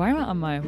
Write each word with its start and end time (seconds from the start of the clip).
wollen 0.00 0.16
wir 0.16 0.28
einmal. 0.28 0.62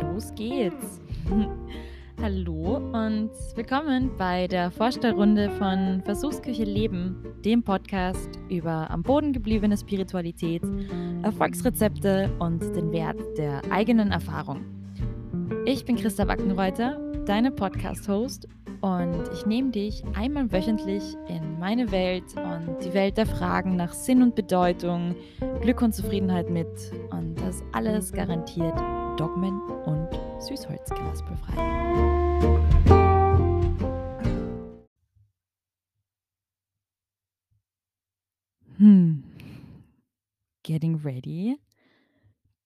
Los 0.00 0.34
geht's. 0.34 1.00
Hallo 2.20 2.78
und 2.78 3.30
willkommen 3.54 4.10
bei 4.18 4.48
der 4.48 4.72
Vorstellrunde 4.72 5.50
von 5.50 6.02
Versuchsküche 6.04 6.64
Leben, 6.64 7.14
dem 7.44 7.62
Podcast 7.62 8.28
über 8.48 8.90
am 8.90 9.04
Boden 9.04 9.32
gebliebene 9.32 9.76
Spiritualität, 9.76 10.64
Erfolgsrezepte 11.22 12.28
und 12.40 12.60
den 12.74 12.90
Wert 12.90 13.20
der 13.38 13.62
eigenen 13.70 14.10
Erfahrung. 14.10 14.64
Ich 15.64 15.84
bin 15.84 15.94
Christa 15.94 16.26
Wackenreuter, 16.26 16.98
deine 17.24 17.52
Podcast-Host 17.52 18.48
und 18.82 19.28
ich 19.32 19.46
nehme 19.46 19.70
dich 19.70 20.04
einmal 20.14 20.50
wöchentlich 20.50 21.16
in 21.28 21.58
meine 21.60 21.92
Welt 21.92 22.24
und 22.36 22.84
die 22.84 22.92
Welt 22.92 23.16
der 23.16 23.26
Fragen 23.26 23.76
nach 23.76 23.92
Sinn 23.92 24.22
und 24.22 24.34
Bedeutung, 24.34 25.14
Glück 25.60 25.82
und 25.82 25.94
Zufriedenheit 25.94 26.50
mit 26.50 26.66
und 27.10 27.36
das 27.36 27.62
alles 27.72 28.12
garantiert 28.12 28.76
Dogmen 29.16 29.60
und 29.84 30.08
Süßholzgeraspelfrei. 30.42 31.52
Hm. 38.78 39.22
Getting 40.64 40.96
ready? 41.04 41.56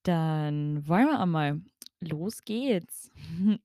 Dann 0.02 0.88
wollen 0.88 1.08
wir 1.08 1.20
einmal. 1.20 1.60
Los 2.00 2.42
geht's. 2.44 3.10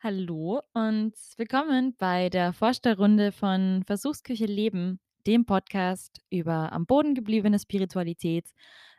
Hallo 0.00 0.62
und 0.74 1.12
willkommen 1.38 1.96
bei 1.98 2.28
der 2.28 2.52
Vorstellrunde 2.52 3.32
von 3.32 3.82
Versuchsküche 3.84 4.46
Leben, 4.46 5.00
dem 5.26 5.44
Podcast 5.44 6.20
über 6.30 6.70
am 6.72 6.86
Boden 6.86 7.16
gebliebene 7.16 7.58
Spiritualität, 7.58 8.48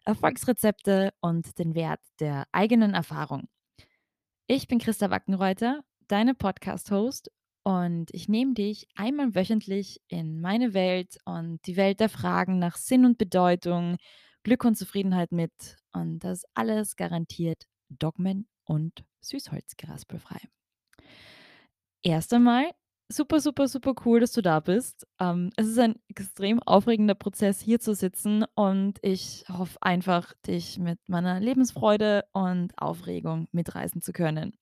Erfolgsrezepte 0.04 1.14
und 1.22 1.58
den 1.58 1.74
Wert 1.74 2.02
der 2.20 2.48
eigenen 2.52 2.94
Erfahrung. 2.94 3.48
Ich 4.46 4.68
bin 4.68 4.80
Christa 4.80 5.10
Wackenreuter, 5.10 5.86
deine 6.10 6.36
Podcast-Host 6.36 7.32
und 7.64 8.14
ich 8.14 8.28
nehme 8.28 8.54
dich 8.54 8.86
einmal 8.96 9.34
wöchentlich 9.36 10.02
in 10.10 10.42
meine 10.42 10.74
Welt 10.74 11.16
und 11.24 11.66
die 11.66 11.78
Welt 11.78 12.02
der 12.02 12.10
Fragen 12.10 12.60
nach 12.60 12.76
Sinn 12.76 13.06
und 13.06 13.18
Bedeutung, 13.18 13.96
Glück 14.44 14.66
und 14.66 14.76
Zufriedenheit 14.76 15.32
mit 15.32 15.78
und 15.94 16.20
das 16.26 16.44
alles 16.56 16.98
garantiert 16.98 17.64
Dogmen 17.88 18.50
und 18.66 19.06
Süßholzgeraspelfrei. 19.22 20.42
Erst 22.04 22.34
einmal 22.34 22.72
super, 23.12 23.40
super, 23.40 23.68
super 23.68 23.94
cool, 24.06 24.20
dass 24.20 24.32
du 24.34 24.42
da 24.42 24.60
bist. 24.60 25.08
Ähm, 25.20 25.50
es 25.58 25.68
ist 25.68 25.80
ein 25.80 25.96
extrem 26.08 26.62
aufregender 26.62 27.16
Prozess, 27.16 27.60
hier 27.60 27.80
zu 27.80 27.94
sitzen 27.96 28.46
und 28.56 29.00
ich 29.02 29.46
hoffe 29.50 29.78
einfach, 29.82 30.34
dich 30.46 30.78
mit 30.80 31.00
meiner 31.08 31.40
Lebensfreude 31.40 32.26
und 32.34 32.72
Aufregung 32.78 33.48
mitreißen 33.52 34.02
zu 34.02 34.14
können. 34.14 34.54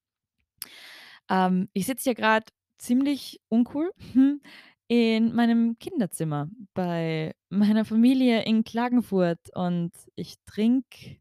Ähm, 1.29 1.69
ich 1.73 1.85
sitze 1.85 2.05
hier 2.05 2.15
gerade 2.15 2.45
ziemlich 2.77 3.41
uncool 3.49 3.91
in 4.87 5.35
meinem 5.35 5.77
Kinderzimmer 5.79 6.49
bei 6.73 7.35
meiner 7.49 7.83
Familie 7.83 8.43
in 8.43 8.63
Klagenfurt 8.63 9.39
und 9.53 9.91
ich 10.15 10.35
trinke 10.45 11.17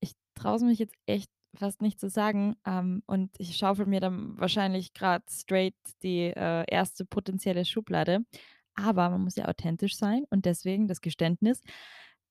ich 0.00 0.12
traue 0.34 0.64
mich 0.64 0.78
jetzt 0.80 0.96
echt 1.06 1.30
fast 1.54 1.82
nicht 1.82 2.00
zu 2.00 2.08
sagen. 2.08 2.56
Ähm, 2.66 3.02
und 3.06 3.30
ich 3.38 3.56
schaufel 3.56 3.86
mir 3.86 4.00
dann 4.00 4.38
wahrscheinlich 4.38 4.92
gerade 4.92 5.24
straight 5.28 5.74
die 6.02 6.32
äh, 6.34 6.64
erste 6.68 7.04
potenzielle 7.04 7.64
Schublade. 7.64 8.24
Aber 8.74 9.10
man 9.10 9.22
muss 9.22 9.36
ja 9.36 9.48
authentisch 9.48 9.96
sein 9.96 10.24
und 10.30 10.44
deswegen 10.44 10.88
das 10.88 11.00
Geständnis. 11.00 11.62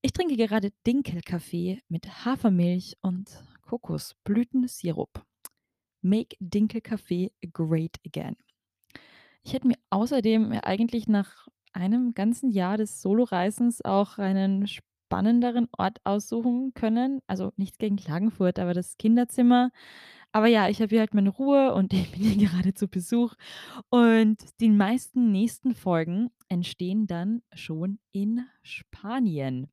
Ich 0.01 0.13
trinke 0.13 0.37
gerade 0.37 0.71
Dinkelkaffee 0.87 1.81
mit 1.89 2.25
Hafermilch 2.25 2.95
und 3.01 3.29
Kokosblütensirup. 3.61 5.23
Make 6.01 6.37
Dinkelkaffee 6.39 7.33
great 7.51 7.97
again. 8.05 8.37
Ich 9.43 9.53
hätte 9.53 9.67
mir 9.67 9.77
außerdem 9.89 10.53
ja 10.53 10.63
eigentlich 10.63 11.07
nach 11.07 11.47
einem 11.73 12.13
ganzen 12.13 12.49
Jahr 12.49 12.77
des 12.77 13.01
Soloreisens 13.01 13.83
auch 13.83 14.17
einen 14.17 14.67
spannenderen 15.09 15.67
Ort 15.75 15.97
aussuchen 16.03 16.73
können. 16.75 17.21
Also 17.25 17.51
nichts 17.57 17.79
gegen 17.79 17.95
Klagenfurt, 17.95 18.59
aber 18.59 18.75
das 18.75 18.97
Kinderzimmer. 18.99 19.71
Aber 20.31 20.45
ja, 20.45 20.69
ich 20.69 20.79
habe 20.81 20.89
hier 20.89 20.99
halt 20.99 21.15
meine 21.15 21.31
Ruhe 21.31 21.73
und 21.73 21.91
ich 21.93 22.11
bin 22.11 22.21
hier 22.21 22.47
gerade 22.47 22.75
zu 22.75 22.87
Besuch. 22.87 23.33
Und 23.89 24.37
die 24.59 24.69
meisten 24.69 25.31
nächsten 25.31 25.73
Folgen 25.73 26.29
entstehen 26.47 27.07
dann 27.07 27.41
schon 27.55 27.97
in 28.11 28.45
Spanien. 28.61 29.67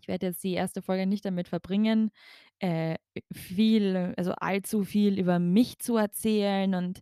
Ich 0.00 0.08
werde 0.08 0.26
jetzt 0.26 0.42
die 0.42 0.54
erste 0.54 0.82
Folge 0.82 1.06
nicht 1.06 1.24
damit 1.24 1.48
verbringen, 1.48 2.10
äh, 2.60 2.96
viel, 3.32 4.14
also 4.16 4.32
allzu 4.32 4.84
viel 4.84 5.18
über 5.18 5.38
mich 5.38 5.78
zu 5.78 5.96
erzählen 5.96 6.74
und 6.74 7.00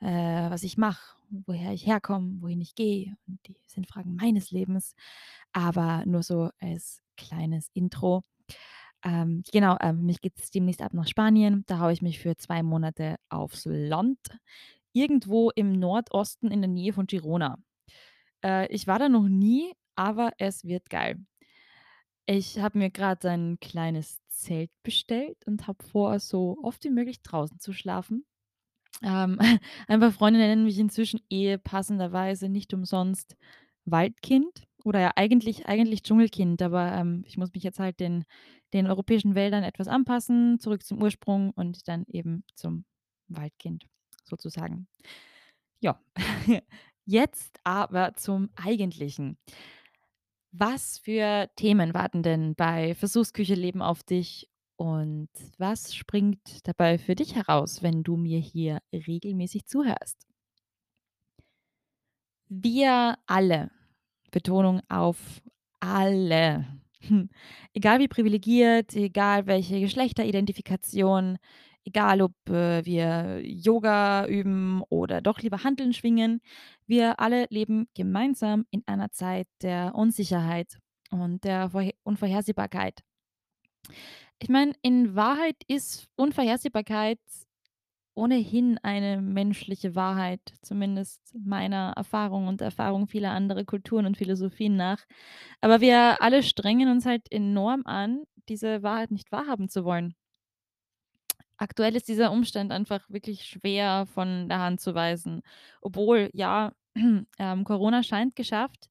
äh, 0.00 0.50
was 0.50 0.62
ich 0.62 0.76
mache, 0.76 1.15
woher 1.30 1.72
ich 1.72 1.86
herkomme, 1.86 2.40
wohin 2.40 2.60
ich 2.60 2.74
gehe. 2.74 3.16
Und 3.26 3.38
die 3.46 3.56
sind 3.66 3.86
Fragen 3.88 4.16
meines 4.16 4.50
Lebens. 4.50 4.94
Aber 5.52 6.04
nur 6.06 6.22
so 6.22 6.50
als 6.60 7.02
kleines 7.16 7.68
Intro. 7.74 8.22
Ähm, 9.04 9.42
genau, 9.52 9.76
ähm, 9.80 10.04
mich 10.04 10.20
geht 10.20 10.38
es 10.38 10.50
demnächst 10.50 10.82
ab 10.82 10.94
nach 10.94 11.06
Spanien. 11.06 11.64
Da 11.66 11.78
haue 11.78 11.92
ich 11.92 12.02
mich 12.02 12.18
für 12.18 12.36
zwei 12.36 12.62
Monate 12.62 13.16
aufs 13.28 13.64
Land. 13.66 14.18
Irgendwo 14.92 15.50
im 15.50 15.72
Nordosten 15.72 16.50
in 16.50 16.62
der 16.62 16.70
Nähe 16.70 16.92
von 16.92 17.06
Girona. 17.06 17.58
Äh, 18.44 18.66
ich 18.72 18.86
war 18.86 18.98
da 18.98 19.08
noch 19.08 19.28
nie, 19.28 19.72
aber 19.94 20.32
es 20.38 20.64
wird 20.64 20.90
geil. 20.90 21.18
Ich 22.26 22.58
habe 22.58 22.78
mir 22.78 22.90
gerade 22.90 23.30
ein 23.30 23.58
kleines 23.60 24.20
Zelt 24.28 24.70
bestellt 24.82 25.38
und 25.46 25.68
habe 25.68 25.84
vor, 25.84 26.18
so 26.18 26.58
oft 26.62 26.82
wie 26.84 26.90
möglich 26.90 27.22
draußen 27.22 27.60
zu 27.60 27.72
schlafen. 27.72 28.24
Ähm, 29.02 29.38
ein 29.88 30.00
paar 30.00 30.12
Freunde 30.12 30.40
nennen 30.40 30.64
mich 30.64 30.78
inzwischen 30.78 31.20
eh 31.30 31.58
passenderweise 31.58 32.48
nicht 32.48 32.72
umsonst 32.74 33.36
Waldkind 33.84 34.64
oder 34.84 35.00
ja 35.00 35.12
eigentlich 35.16 35.66
eigentlich 35.66 36.02
Dschungelkind, 36.02 36.62
aber, 36.62 36.92
ähm, 36.92 37.22
ich 37.26 37.36
muss 37.36 37.52
mich 37.54 37.62
jetzt 37.62 37.78
halt 37.78 38.00
den 38.00 38.24
den 38.72 38.86
europäischen 38.88 39.34
Wäldern 39.36 39.62
etwas 39.64 39.86
anpassen, 39.88 40.58
zurück 40.58 40.84
zum 40.84 41.00
Ursprung 41.02 41.50
und 41.52 41.86
dann 41.88 42.04
eben 42.08 42.42
zum 42.56 42.84
Waldkind 43.28 43.86
sozusagen. 44.24 44.88
Ja, 45.80 46.00
jetzt 47.06 47.58
aber 47.64 48.14
zum 48.14 48.50
Eigentlichen. 48.56 49.38
Was 50.52 50.98
für 50.98 51.48
Themen 51.56 51.92
warten 51.94 52.22
denn 52.22 52.54
bei 52.54 52.94
Versuchsküche 52.94 53.54
Leben 53.54 53.82
auf 53.82 54.02
dich 54.02 54.48
und 54.76 55.28
was 55.58 55.94
springt 55.94 56.66
dabei 56.66 56.98
für 56.98 57.14
dich 57.14 57.34
heraus, 57.34 57.82
wenn 57.82 58.02
du 58.02 58.16
mir 58.16 58.38
hier 58.38 58.80
regelmäßig 58.92 59.66
zuhörst? 59.66 60.26
Wir 62.48 63.16
alle, 63.26 63.70
Betonung 64.30 64.80
auf 64.88 65.42
alle, 65.80 66.66
egal 67.74 67.98
wie 67.98 68.08
privilegiert, 68.08 68.94
egal 68.94 69.46
welche 69.46 69.80
Geschlechteridentifikation, 69.80 71.38
egal 71.84 72.22
ob 72.22 72.34
äh, 72.50 72.84
wir 72.84 73.40
Yoga 73.42 74.26
üben 74.26 74.82
oder 74.90 75.20
doch 75.20 75.40
lieber 75.40 75.64
Hanteln 75.64 75.92
schwingen, 75.92 76.40
wir 76.86 77.20
alle 77.20 77.46
leben 77.50 77.88
gemeinsam 77.94 78.66
in 78.70 78.82
einer 78.86 79.10
Zeit 79.10 79.48
der 79.62 79.94
Unsicherheit 79.94 80.78
und 81.10 81.44
der 81.44 81.70
Vorhe 81.70 81.92
Unvorhersehbarkeit. 82.04 83.02
Ich 84.38 84.48
meine, 84.48 84.72
in 84.82 85.14
Wahrheit 85.14 85.56
ist 85.66 86.08
Unvorhersehbarkeit 86.16 87.18
ohnehin 88.16 88.78
eine 88.82 89.20
menschliche 89.20 89.94
Wahrheit, 89.94 90.40
zumindest 90.62 91.20
meiner 91.34 91.92
Erfahrung 91.96 92.48
und 92.48 92.62
Erfahrung 92.62 93.06
vieler 93.08 93.32
anderer 93.32 93.64
Kulturen 93.64 94.06
und 94.06 94.16
Philosophien 94.16 94.76
nach. 94.76 95.04
Aber 95.60 95.80
wir 95.80 96.22
alle 96.22 96.42
strengen 96.42 96.88
uns 96.88 97.04
halt 97.04 97.30
enorm 97.30 97.82
an, 97.84 98.24
diese 98.48 98.82
Wahrheit 98.82 99.10
nicht 99.10 99.30
wahrhaben 99.32 99.68
zu 99.68 99.84
wollen. 99.84 100.14
Aktuell 101.58 101.94
ist 101.96 102.08
dieser 102.08 102.32
Umstand 102.32 102.72
einfach 102.72 103.08
wirklich 103.08 103.44
schwer 103.44 104.06
von 104.06 104.48
der 104.48 104.60
Hand 104.60 104.80
zu 104.80 104.94
weisen. 104.94 105.42
Obwohl, 105.80 106.30
ja, 106.32 106.72
ähm, 107.38 107.64
Corona 107.64 108.02
scheint 108.02 108.34
geschafft, 108.36 108.88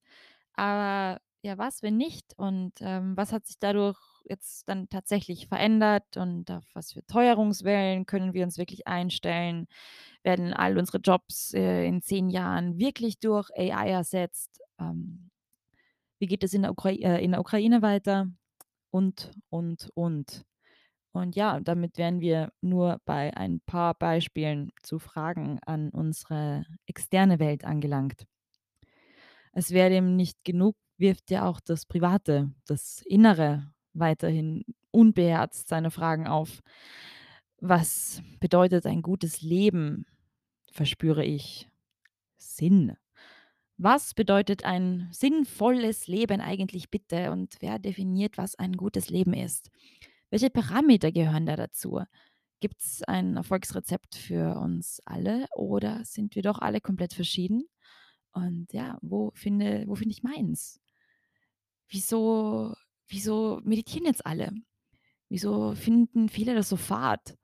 aber 0.54 1.20
ja, 1.42 1.58
was, 1.58 1.82
wenn 1.82 1.96
nicht? 1.96 2.34
Und 2.36 2.74
ähm, 2.80 3.16
was 3.16 3.32
hat 3.32 3.46
sich 3.46 3.58
dadurch 3.58 3.98
jetzt 4.28 4.68
dann 4.68 4.88
tatsächlich 4.88 5.48
verändert 5.48 6.16
und 6.16 6.50
auf 6.50 6.64
was 6.74 6.92
für 6.92 7.04
Teuerungswellen 7.06 8.06
können 8.06 8.34
wir 8.34 8.44
uns 8.44 8.58
wirklich 8.58 8.86
einstellen? 8.86 9.66
Werden 10.22 10.52
all 10.52 10.78
unsere 10.78 10.98
Jobs 10.98 11.54
äh, 11.54 11.86
in 11.86 12.02
zehn 12.02 12.30
Jahren 12.30 12.78
wirklich 12.78 13.18
durch 13.18 13.50
AI 13.56 13.90
ersetzt? 13.90 14.60
Ähm, 14.80 15.30
wie 16.18 16.26
geht 16.26 16.44
es 16.44 16.54
in 16.54 16.62
der, 16.62 16.74
äh, 16.84 17.24
in 17.24 17.32
der 17.32 17.40
Ukraine 17.40 17.82
weiter? 17.82 18.28
Und, 18.90 19.32
und, 19.50 19.90
und. 19.94 20.44
Und 21.12 21.34
ja, 21.34 21.60
damit 21.60 21.96
wären 21.96 22.20
wir 22.20 22.52
nur 22.60 23.00
bei 23.06 23.34
ein 23.34 23.60
paar 23.60 23.94
Beispielen 23.94 24.70
zu 24.82 24.98
Fragen 24.98 25.58
an 25.64 25.88
unsere 25.90 26.66
externe 26.86 27.38
Welt 27.38 27.64
angelangt. 27.64 28.26
Es 29.52 29.70
wäre 29.70 29.88
dem 29.88 30.16
nicht 30.16 30.44
genug, 30.44 30.76
wirft 30.98 31.30
ja 31.30 31.48
auch 31.48 31.60
das 31.60 31.86
Private, 31.86 32.52
das 32.66 33.00
Innere 33.06 33.72
weiterhin 33.98 34.64
unbeherzt 34.90 35.68
seine 35.68 35.90
Fragen 35.90 36.26
auf. 36.26 36.62
Was 37.60 38.22
bedeutet 38.40 38.86
ein 38.86 39.02
gutes 39.02 39.42
Leben? 39.42 40.06
Verspüre 40.70 41.24
ich 41.24 41.68
Sinn? 42.36 42.96
Was 43.78 44.14
bedeutet 44.14 44.64
ein 44.64 45.08
sinnvolles 45.12 46.06
Leben 46.06 46.40
eigentlich 46.40 46.90
bitte 46.90 47.30
und 47.30 47.56
wer 47.60 47.78
definiert, 47.78 48.38
was 48.38 48.54
ein 48.54 48.72
gutes 48.72 49.10
Leben 49.10 49.34
ist? 49.34 49.70
Welche 50.30 50.50
Parameter 50.50 51.12
gehören 51.12 51.46
da 51.46 51.56
dazu? 51.56 52.00
Gibt 52.60 52.80
es 52.80 53.02
ein 53.02 53.36
Erfolgsrezept 53.36 54.14
für 54.14 54.56
uns 54.58 55.00
alle 55.04 55.46
oder 55.54 56.04
sind 56.04 56.34
wir 56.34 56.42
doch 56.42 56.58
alle 56.58 56.80
komplett 56.80 57.12
verschieden? 57.12 57.64
Und 58.32 58.72
ja, 58.72 58.98
wo 59.02 59.32
finde 59.34 59.84
wo 59.86 59.94
finde 59.94 60.12
ich 60.14 60.22
meins? 60.22 60.80
Wieso 61.88 62.74
wieso 63.08 63.60
meditieren 63.64 64.06
jetzt 64.06 64.26
alle? 64.26 64.52
Wieso 65.28 65.74
finden 65.74 66.28
viele 66.28 66.54
das 66.54 66.68
so 66.68 66.76
fad? 66.76 67.36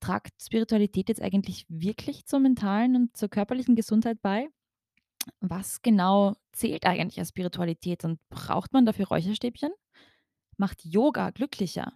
Tragt 0.00 0.42
Spiritualität 0.42 1.08
jetzt 1.08 1.22
eigentlich 1.22 1.66
wirklich 1.68 2.26
zur 2.26 2.40
mentalen 2.40 2.96
und 2.96 3.16
zur 3.16 3.28
körperlichen 3.28 3.76
Gesundheit 3.76 4.20
bei? 4.22 4.48
Was 5.40 5.82
genau 5.82 6.34
zählt 6.52 6.86
eigentlich 6.86 7.18
als 7.18 7.30
Spiritualität 7.30 8.04
und 8.04 8.20
braucht 8.28 8.72
man 8.72 8.86
dafür 8.86 9.08
Räucherstäbchen? 9.08 9.72
Macht 10.56 10.84
Yoga 10.84 11.30
glücklicher? 11.30 11.92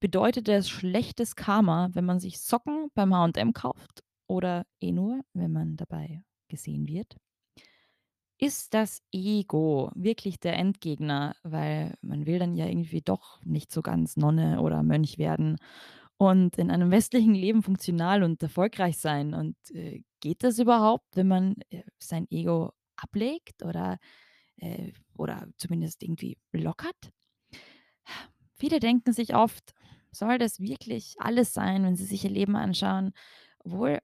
Bedeutet 0.00 0.48
es 0.48 0.68
schlechtes 0.68 1.34
Karma, 1.34 1.90
wenn 1.92 2.04
man 2.04 2.20
sich 2.20 2.40
Socken 2.40 2.90
beim 2.94 3.14
H&M 3.14 3.52
kauft 3.52 4.04
oder 4.28 4.64
eh 4.80 4.92
nur, 4.92 5.20
wenn 5.34 5.52
man 5.52 5.76
dabei 5.76 6.22
gesehen 6.48 6.86
wird? 6.86 7.16
Ist 8.40 8.72
das 8.74 9.02
Ego 9.12 9.90
wirklich 9.94 10.38
der 10.38 10.56
Endgegner? 10.56 11.34
Weil 11.42 11.94
man 12.02 12.24
will 12.26 12.38
dann 12.38 12.54
ja 12.54 12.66
irgendwie 12.66 13.00
doch 13.02 13.40
nicht 13.44 13.72
so 13.72 13.82
ganz 13.82 14.16
Nonne 14.16 14.60
oder 14.60 14.82
Mönch 14.84 15.18
werden 15.18 15.56
und 16.18 16.56
in 16.58 16.70
einem 16.70 16.90
westlichen 16.92 17.34
Leben 17.34 17.62
funktional 17.62 18.22
und 18.22 18.42
erfolgreich 18.42 18.98
sein. 18.98 19.34
Und, 19.34 19.56
äh, 19.72 20.02
geht 20.20 20.44
das 20.44 20.58
überhaupt, 20.58 21.16
wenn 21.16 21.28
man, 21.28 21.56
äh, 21.70 21.82
sein 21.98 22.26
Ego 22.30 22.72
ablegt 22.96 23.62
oder, 23.64 23.98
äh 24.56 24.92
oder 25.16 25.48
zumindest 25.58 26.02
irgendwie 26.02 26.38
lockert? 26.52 27.12
Viele 28.54 28.80
denken 28.80 29.12
sich 29.12 29.34
oft: 29.34 29.74
„Soll 30.10 30.38
das 30.38 30.60
wirklich 30.60 31.14
alles 31.18 31.54
sein?“, 31.54 31.84
wenn 31.84 31.96
sie 31.96 32.04
sich 32.04 32.24
ihr 32.24 32.30
Leben 32.30 32.56
anschauen. 32.56 33.12
Obwohl, 33.60 34.00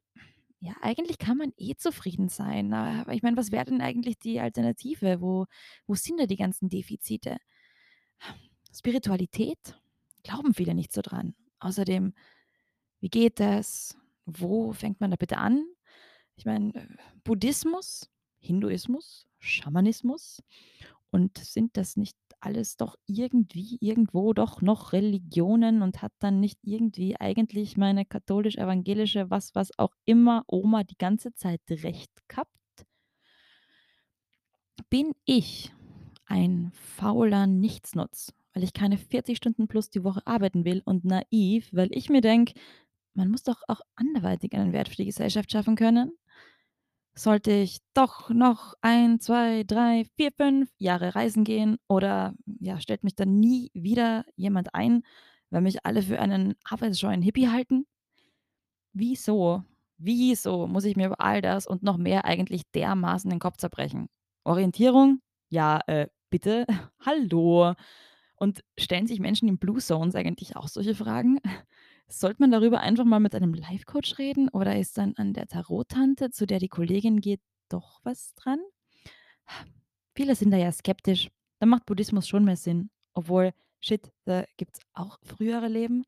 ja, 0.65 0.73
eigentlich 0.81 1.19
kann 1.19 1.37
man 1.37 1.53
eh 1.59 1.75
zufrieden 1.77 2.31
sein. 2.31 2.73
Aber 2.73 3.13
ich 3.13 3.23
meine, 3.23 3.37
was 3.37 3.53
wäre 3.53 3.67
denn 3.67 3.83
eigentlich 3.83 4.19
die 4.19 4.41
Alternative? 4.41 5.21
Wo 5.21 5.45
wo 5.87 5.95
sind 5.95 6.19
da 6.19 6.25
die 6.25 6.37
ganzen 6.37 6.71
Defizite? 6.71 7.37
Spiritualität? 8.73 9.59
Glauben 10.23 10.55
viele 10.55 10.75
nicht 10.75 10.93
so 10.93 11.03
dran. 11.03 11.35
Außerdem, 11.59 12.15
wie 13.01 13.11
geht 13.11 13.41
das? 13.41 13.99
Wo 14.25 14.73
fängt 14.73 15.01
man 15.03 15.11
da 15.11 15.17
bitte 15.17 15.37
an? 15.37 15.67
Ich 16.37 16.47
meine, 16.47 16.75
äh, 16.75 16.87
Buddhismus, 17.25 18.09
Hinduismus, 18.39 19.27
Schamanismus 19.39 20.43
und 21.11 21.37
sind 21.37 21.77
das 21.77 21.97
nicht 21.99 22.17
alles 22.45 22.77
doch 22.77 22.97
irgendwie 23.07 23.79
irgendwo 23.81 24.33
doch 24.33 24.61
noch 24.63 24.93
Religionen 24.93 25.83
und 25.83 26.03
hat 26.03 26.13
dann 26.21 26.41
nicht 26.41 26.59
irgendwie 26.63 27.17
eigentlich 27.21 27.77
meine 27.77 28.05
katholisch-evangelische, 28.05 29.31
was 29.31 29.55
was 29.55 29.79
auch 29.79 29.95
immer 30.05 30.45
Oma 30.49 30.85
die 30.85 30.99
ganze 30.99 31.35
Zeit 31.35 31.61
recht 31.71 32.11
gehabt? 32.29 32.51
Bin 34.91 35.13
ich 35.25 35.73
ein 36.27 36.71
fauler 36.75 37.47
Nichtsnutz, 37.47 38.33
weil 38.53 38.65
ich 38.65 38.73
keine 38.73 38.99
40 38.99 39.37
Stunden 39.37 39.69
plus 39.69 39.91
die 39.91 40.05
Woche 40.05 40.27
arbeiten 40.27 40.65
will 40.65 40.83
und 40.85 41.05
naiv, 41.05 41.69
weil 41.73 41.89
ich 41.93 42.09
mir 42.11 42.21
denke, 42.21 42.55
man 43.15 43.31
muss 43.31 43.43
doch 43.45 43.63
auch 43.69 43.81
anderweitig 43.97 44.55
einen 44.55 44.73
Wert 44.73 44.89
für 44.89 44.97
die 44.97 45.07
Gesellschaft 45.07 45.51
schaffen 45.53 45.77
können? 45.77 46.13
Sollte 47.17 47.53
ich 47.53 47.79
doch 47.95 48.31
noch 48.31 48.75
ein, 48.81 49.21
2, 49.21 49.63
3, 49.65 50.05
4, 50.17 50.33
5 50.33 50.71
Jahre 50.79 51.15
reisen 51.15 51.45
gehen 51.45 51.77
oder, 51.89 52.35
ja, 52.61 52.81
stellt 52.81 53.05
mich 53.05 53.15
dann 53.15 53.39
nie 53.39 53.71
wieder 53.73 54.25
jemand 54.35 54.75
ein, 54.75 55.03
weil 55.51 55.61
mich 55.61 55.87
alle 55.87 56.03
für 56.03 56.19
einen 56.19 56.55
arbeitsscheuen 56.65 57.23
Hippie 57.23 57.49
halten? 57.49 57.87
Wieso, 58.93 59.65
wieso 59.99 60.67
muss 60.67 60.85
ich 60.85 60.97
mir 60.97 61.07
über 61.07 61.21
all 61.21 61.43
das 61.43 61.67
und 61.67 61.83
noch 61.83 61.97
mehr 61.97 62.25
eigentlich 62.25 62.63
dermaßen 62.75 63.31
den 63.31 63.41
Kopf 63.41 63.57
zerbrechen? 63.57 64.09
Orientierung? 64.45 65.21
Ja, 65.49 65.81
äh, 65.87 66.09
bitte? 66.31 66.67
Hallo? 67.01 67.75
Und 68.37 68.65
stellen 68.79 69.07
sich 69.07 69.21
Menschen 69.21 69.49
in 69.49 69.59
Blue 69.59 69.79
Zones 69.79 70.15
eigentlich 70.15 70.57
auch 70.57 70.69
solche 70.69 70.95
Fragen? 70.95 71.39
Sollte 72.21 72.41
man 72.41 72.51
darüber 72.51 72.81
einfach 72.81 73.05
mal 73.05 73.21
mit 73.21 73.35
einem 73.35 73.55
Life-Coach 73.55 74.19
reden 74.19 74.49
oder 74.49 74.79
ist 74.79 74.99
dann 74.99 75.15
an 75.17 75.33
der 75.33 75.47
Tarottante, 75.47 76.31
zu 76.31 76.47
der 76.47 76.59
die 76.59 76.69
Kollegin 76.69 77.21
geht, 77.21 77.41
doch 77.69 78.01
was 78.05 78.35
dran? 78.35 78.61
Viele 80.15 80.35
sind 80.35 80.51
da 80.51 80.57
ja 80.57 80.71
skeptisch. 80.71 81.29
Da 81.59 81.67
macht 81.67 81.87
Buddhismus 81.87 82.29
schon 82.29 82.45
mehr 82.45 82.57
Sinn. 82.57 82.91
Obwohl, 83.15 83.53
shit, 83.81 84.13
da 84.25 84.45
gibt's 84.57 84.81
auch 84.93 85.19
frühere 85.23 85.69
Leben. 85.69 86.05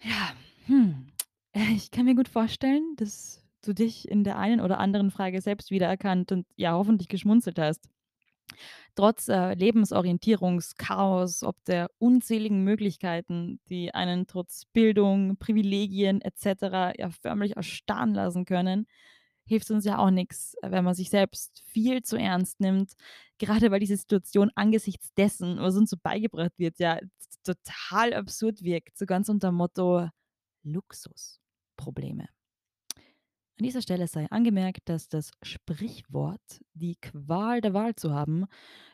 Ja, 0.00 0.32
hm. 0.66 1.12
Äh, 1.52 1.72
ich 1.74 1.90
kann 1.90 2.04
mir 2.04 2.14
gut 2.14 2.28
vorstellen, 2.28 2.94
dass 2.96 3.44
du 3.62 3.72
dich 3.72 4.08
in 4.08 4.22
der 4.22 4.38
einen 4.38 4.60
oder 4.60 4.78
anderen 4.78 5.10
Frage 5.10 5.40
selbst 5.40 5.70
wiedererkannt 5.70 6.30
und 6.30 6.46
ja 6.56 6.72
hoffentlich 6.72 7.08
geschmunzelt 7.08 7.58
hast. 7.58 7.88
Trotz, 8.94 9.28
äh, 9.28 9.54
Lebensorientierungschaos, 9.54 11.44
ob 11.44 11.64
der 11.64 11.90
unzähligen 11.98 12.64
Möglichkeiten, 12.64 13.60
die 13.68 13.94
einen 13.94 14.26
trotz 14.26 14.64
Bildung, 14.72 15.36
Privilegien 15.36 16.20
et 16.20 16.38
cetera 16.38 16.92
ja 16.98 17.10
förmlich 17.10 17.56
erstarren 17.56 18.14
lassen 18.14 18.44
können, 18.44 18.86
hilft 19.46 19.70
uns 19.70 19.84
ja 19.84 19.98
auch 19.98 20.10
nix, 20.10 20.54
wenn 20.62 20.84
man 20.84 20.94
sich 20.94 21.10
selbst 21.10 21.62
viel 21.66 22.02
zu 22.02 22.16
ernst 22.16 22.60
nimmt, 22.60 22.94
gerade 23.38 23.70
weil 23.70 23.80
diese 23.80 23.96
Situation 23.96 24.50
angesichts 24.56 25.14
dessen, 25.14 25.58
was 25.58 25.76
uns 25.76 25.90
so 25.90 25.96
beigebracht 26.02 26.58
wird, 26.58 26.78
ja 26.78 26.98
total 27.44 28.12
absurd 28.14 28.62
wirkt, 28.62 28.98
so 28.98 29.06
ganz 29.06 29.28
unter 29.28 29.52
Motto 29.52 30.08
Luxusprobleme. 30.64 32.28
An 33.60 33.64
dieser 33.64 33.82
Stelle 33.82 34.06
sei 34.06 34.30
angemerkt, 34.30 34.88
dass 34.88 35.08
das 35.08 35.32
Sprichwort 35.42 36.60
„die 36.74 36.94
Qual 36.94 37.60
der 37.60 37.74
Wahl 37.74 37.96
zu 37.96 38.12
haben“ 38.12 38.46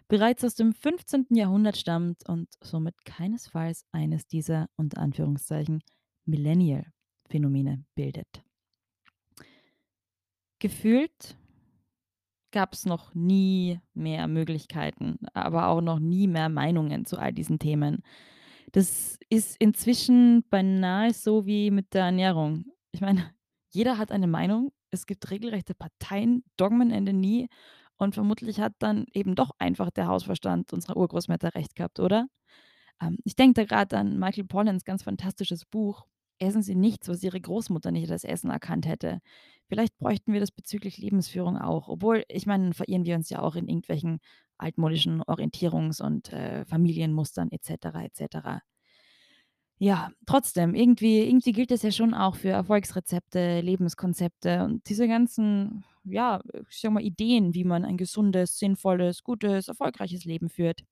bereits 0.09 0.43
aus 0.43 0.55
dem 0.55 0.73
15. 0.73 1.37
Jahrhundert 1.37 1.77
stammt 1.77 2.27
und 2.27 2.49
somit 2.63 2.95
keinesfalls 3.05 3.85
eines 3.93 4.27
dieser, 4.27 4.69
unter 4.77 5.03
Anführungszeichen, 5.03 5.83
Millennial-Phänomene 6.25 7.85
bildet. 7.95 8.43
Gefühlt 10.61 11.37
gab's 12.53 12.87
noch 12.87 13.15
nie 13.15 13.81
mehr 13.93 14.29
Möglichkeiten, 14.29 15.19
aber 15.35 15.69
auch 15.69 15.81
noch 15.83 15.99
nie 15.99 16.27
mehr 16.27 16.49
Meinungen 16.49 17.05
zu 17.05 17.19
all 17.19 17.33
diesen 17.33 17.59
Themen. 17.59 18.03
Das 18.73 19.19
ist 19.29 19.57
inzwischen 19.59 20.45
beinahe 20.51 21.13
so 21.13 21.47
wie 21.47 21.71
mit 21.71 21.95
der 21.95 22.05
Ernährung. 22.07 22.65
Ich 22.93 23.01
meine, 23.01 23.34
jeder 23.75 23.99
hat 23.99 24.13
eine 24.13 24.27
Meinung. 24.29 24.73
Es 24.91 25.07
gibt 25.07 25.31
regelrechte 25.31 25.75
Parteien, 25.75 26.45
Dogmen 26.57 26.91
ende 26.91 27.13
nie 27.13 27.49
und 27.97 28.15
vermutlich 28.15 28.61
hat 28.61 28.75
dann 28.81 29.07
eben 29.13 29.35
doch 29.35 29.51
einfach 29.59 29.91
der 29.91 30.07
Hausverstand 30.09 30.73
unserer 30.73 30.97
Urgroßmütter 30.97 31.55
recht 31.55 31.77
gehabt, 31.77 32.01
oder? 32.01 32.27
Ähm, 33.01 33.19
ich 33.25 33.37
denke 33.37 33.55
da 33.63 33.65
grad 33.67 33.95
an 33.95 34.19
Michael 34.19 34.45
Pollans 34.47 34.85
ganz 34.85 35.03
fantastisches 35.05 35.65
Buch 35.67 36.07
„Essen 36.41 36.63
Sie 36.63 36.75
nichts, 36.75 37.09
was 37.09 37.23
Ihre 37.23 37.41
Großmutter 37.41 37.91
nicht 37.93 38.11
als 38.11 38.25
Essen 38.25 38.51
erkannt 38.51 38.87
hätte.“ 38.87 39.21
Vielleicht 39.69 39.97
bräuchten 39.99 40.33
wir 40.33 40.41
das 40.41 40.51
bezüglich 40.53 40.99
Lebensführung 40.99 41.57
auch. 41.59 41.89
Obwohl, 41.89 42.25
ich 42.29 42.47
meine, 42.47 42.75
verirren 42.75 43.05
wir 43.05 43.17
uns 43.17 43.31
ja 43.31 43.41
auch 43.43 43.57
in 43.57 43.69
irgendwelchen 43.69 44.19
altmodischen 44.59 45.23
Orientierungs 45.23 46.01
und, 46.01 46.33
äh, 46.33 46.65
Familienmustern 46.67 47.49
et 47.53 47.65
cetera, 47.65 48.05
et 48.05 48.15
cetera. 48.17 48.63
Ja, 49.85 50.11
trotzdem, 50.27 50.75
irgendwie 50.75 51.19
irgendwie 51.29 51.53
gilt 51.53 51.71
das 51.71 51.83
ja 51.83 51.91
schon 51.91 52.15
auch 52.15 52.37
für 52.37 52.49
Erfolgsrezepte, 52.49 53.61
Lebenskonzepte 53.61 54.65
und 54.65 54.89
diese 54.89 55.07
ganzen, 55.09 55.85
ja, 56.05 56.41
ich 56.71 56.79
sage 56.81 56.95
mal, 56.95 57.03
Ideen, 57.03 57.53
wie 57.53 57.65
man 57.65 57.85
ein 57.85 57.99
gesundes, 57.99 58.59
sinnvolles, 58.59 59.23
gutes, 59.25 59.69
erfolgreiches 59.69 60.25
Leben 60.25 60.49
führt, 60.49 60.85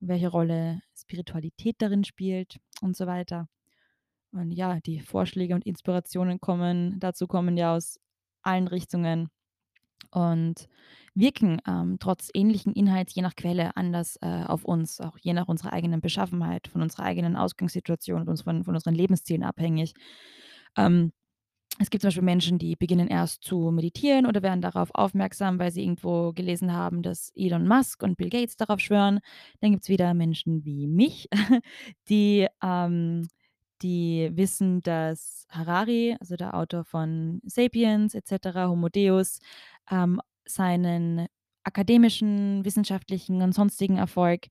welche 0.00 0.28
Rolle 0.28 0.82
Spiritualität 0.96 1.76
darin 1.80 2.04
spielt 2.04 2.58
und 2.82 2.96
so 2.96 3.06
weiter. 3.06 3.48
Und 4.32 4.52
ja, 4.52 4.80
die 4.80 5.00
Vorschläge 5.00 5.54
und 5.54 5.66
Inspirationen 5.66 6.40
kommen 6.40 7.00
dazu 7.00 7.26
kommen 7.28 7.56
ja 7.56 7.76
aus 7.76 7.98
allen 8.42 8.68
Richtungen 8.68 9.30
und 10.12 10.68
wirken, 11.14 11.60
ähm, 11.66 11.96
trotz 12.00 12.30
ähnlichen 12.34 12.72
Inhalts 12.74 13.14
je 13.14 13.22
nach 13.22 13.36
Quelle 13.36 13.76
anders, 13.76 14.16
äh, 14.22 14.44
auf 14.46 14.64
uns, 14.64 15.00
auch 15.00 15.18
je 15.20 15.32
nach 15.34 15.48
unserer 15.48 15.72
eigenen 15.72 16.00
Beschaffenheit, 16.00 16.68
von 16.68 16.82
unserer 16.82 17.04
eigenen 17.04 17.36
Ausgangssituation 17.36 18.22
und 18.22 18.28
uns 18.28 18.42
von 18.42 18.64
von 18.64 18.74
unseren 18.74 18.94
Lebenszielen 18.94 19.44
abhängig. 19.44 19.94
Ähm 20.76 21.12
Es 21.80 21.90
gibt 21.90 22.02
zum 22.02 22.08
Beispiel 22.08 22.22
Menschen, 22.24 22.58
die 22.58 22.76
beginnen 22.76 23.08
erst 23.08 23.44
zu 23.44 23.70
meditieren 23.72 24.26
oder 24.26 24.42
werden 24.42 24.60
darauf 24.62 24.90
aufmerksam, 24.94 25.58
weil 25.58 25.72
sie 25.72 25.82
irgendwo 25.84 26.32
gelesen 26.32 26.72
haben, 26.72 27.02
dass 27.02 27.32
Elon 27.36 27.66
Musk 27.68 28.02
und 28.02 28.16
Bill 28.18 28.30
Gates 28.30 28.56
darauf 28.56 28.80
schwören. 28.80 29.20
Dann 29.60 29.72
gibt's 29.72 29.88
wieder 29.88 30.14
Menschen 30.14 30.64
wie 30.66 30.86
mich, 30.88 31.28
die, 32.08 32.48
ähm 32.62 33.28
die 33.82 34.30
wissen, 34.34 34.82
dass 34.82 35.46
Harari, 35.50 36.16
also 36.20 36.36
der 36.36 36.54
Autor 36.54 36.84
von 36.84 37.40
„Sapiens“ 37.46 38.14
et 38.14 38.26
cetera, 38.28 38.68
„Homo 38.68 38.88
Deus“, 38.88 39.40
ähm, 39.90 40.20
seinen 40.46 41.26
akademischen, 41.64 42.64
wissenschaftlichen 42.64 43.42
und 43.42 43.52
sonstigen 43.54 43.98
Erfolg, 43.98 44.48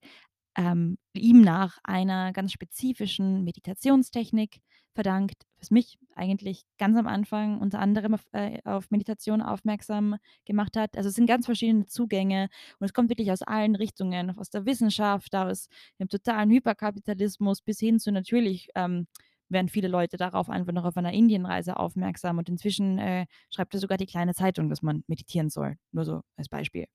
ähm, 0.56 0.98
ihm 1.14 1.40
nach 1.42 1.78
einer 1.84 2.32
ganz 2.32 2.52
spezifischen 2.52 3.44
Meditationstechnik 3.44 4.60
verdankt, 4.94 5.44
was 5.58 5.70
mich 5.70 5.98
eigentlich 6.14 6.64
ganz 6.78 6.98
am 6.98 7.06
Anfang 7.06 7.58
unter 7.60 7.78
anderem 7.78 8.14
auf 8.14 8.26
äh, 8.32 8.58
auf 8.64 8.90
Meditation 8.90 9.40
aufmerksam 9.40 10.16
gemacht 10.44 10.76
hat. 10.76 10.96
Also, 10.96 11.08
es 11.08 11.14
sind 11.14 11.26
ganz 11.26 11.46
verschiedene 11.46 11.86
Zugänge 11.86 12.48
und 12.78 12.84
es 12.84 12.92
kommt 12.92 13.08
wirklich 13.08 13.32
aus 13.32 13.40
allen 13.42 13.76
Richtungen, 13.76 14.36
aus 14.38 14.50
der 14.50 14.66
Wissenschaft, 14.66 15.34
aus 15.34 15.68
dem 15.98 16.08
totalen 16.08 16.50
Hyperkapitalismus 16.50 17.62
bis 17.62 17.78
hin 17.80 17.98
zu 17.98 18.12
natürlich, 18.12 18.68
ähm, 18.74 19.06
werden 19.52 19.68
viele 19.68 19.88
Leute 19.88 20.16
darauf 20.16 20.48
einfach 20.50 20.72
noch 20.72 20.84
auf 20.84 20.96
einer 20.96 21.12
Indienreise 21.12 21.76
aufmerksam 21.78 22.38
und 22.38 22.48
inzwischen, 22.48 22.98
äh, 22.98 23.26
schreibt 23.50 23.74
ja 23.74 23.80
sogar 23.80 23.98
die 23.98 24.06
kleine 24.06 24.34
Zeitung, 24.34 24.68
dass 24.70 24.82
man 24.82 25.04
meditieren 25.06 25.50
soll, 25.50 25.76
nur 25.92 26.04
so 26.04 26.22
als 26.36 26.48
Beispiel. 26.48 26.86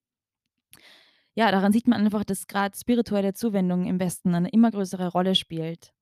Ja, 1.35 1.51
daran 1.51 1.71
sieht 1.71 1.87
man 1.87 2.03
einfach, 2.03 2.23
dass 2.23 2.47
grad 2.47 2.75
spirituelle 2.75 3.33
Zuwendung 3.33 3.85
im 3.85 3.99
Westen 3.99 4.33
eine 4.33 4.49
immer 4.49 4.71
größere 4.71 5.09
Rolle 5.09 5.35
spielt. 5.35 5.93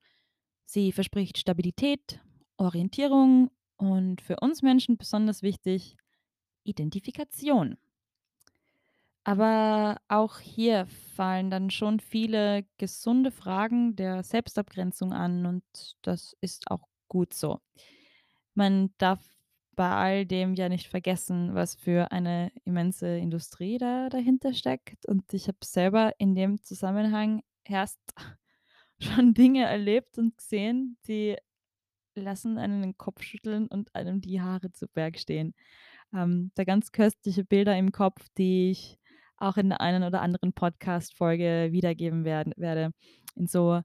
Sie 0.66 0.92
verspricht 0.92 1.38
Stabilität, 1.38 2.22
Orientierung 2.58 3.52
und 3.78 4.22
für 4.22 4.38
uns 4.42 4.62
Menschen 4.62 4.98
besonders 4.98 5.44
wichtig, 5.44 5.98
Identifikation. 6.64 7.78
Aber 9.28 9.98
auch 10.08 10.38
hier 10.38 10.86
fallen 11.16 11.50
dann 11.50 11.72
schon 11.72 12.00
viele 12.00 12.64
gesunde 12.78 13.32
Fragen 13.32 13.96
der 13.96 14.22
Selbstabgrenzung 14.22 15.14
an 15.14 15.48
und 15.48 15.64
das 16.04 16.36
ist 16.42 16.70
auch 16.70 16.88
gut 17.08 17.34
so. 17.34 17.60
Man 18.54 18.94
darf 19.00 19.20
bei 19.76 19.90
all 19.90 20.26
dem 20.28 20.54
ja 20.54 20.70
nicht 20.70 20.88
vergessen, 20.88 21.56
was 21.56 21.76
für 21.76 22.12
eine 22.12 22.52
immense 22.66 23.18
Industrie 23.18 23.80
da 23.80 24.10
dahinter 24.10 24.54
steckt 24.54 25.08
und 25.08 25.34
ich 25.34 25.48
habe 25.48 25.58
selber 25.64 26.14
in 26.20 26.36
dem 26.36 26.62
Zusammenhang 26.62 27.42
erst 27.64 28.00
schon 29.00 29.34
Dinge 29.34 29.66
erlebt 29.66 30.20
und 30.20 30.38
gesehen, 30.38 31.00
die 31.08 31.36
lassen 32.16 32.60
einen 32.60 32.82
den 32.84 32.98
Kopf 32.98 33.24
schütteln 33.24 33.68
und 33.68 33.96
einem 33.96 34.22
die 34.22 34.40
Haare 34.42 34.72
zu 34.72 34.88
Berg 34.88 35.20
stehen. 35.20 35.56
Ähm, 36.14 36.52
da 36.56 36.64
ganz 36.64 36.92
köstliche 36.92 37.44
Bilder 37.44 37.78
im 37.78 37.92
Kopf, 37.92 38.28
die 38.38 38.72
ich 38.72 39.00
auch 39.38 39.58
in 39.58 39.70
der 39.70 39.82
einen 39.82 40.04
oder 40.04 40.22
anderen 40.22 40.54
Podcast-Folge 40.54 41.70
wiedergeben 41.72 42.26
werden 42.26 42.54
werde. 42.58 42.92
In 43.36 43.48
so 43.48 43.82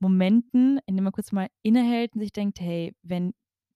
Momenten, 0.00 0.78
in 0.86 0.96
denen 0.96 1.04
man 1.04 1.12
kurz 1.12 1.32
mal 1.32 1.48
innehält 1.62 2.14
und 2.14 2.20
sich 2.20 2.32
denkt: 2.32 2.60
„Hey, 2.60 2.94
wenn 3.02 3.32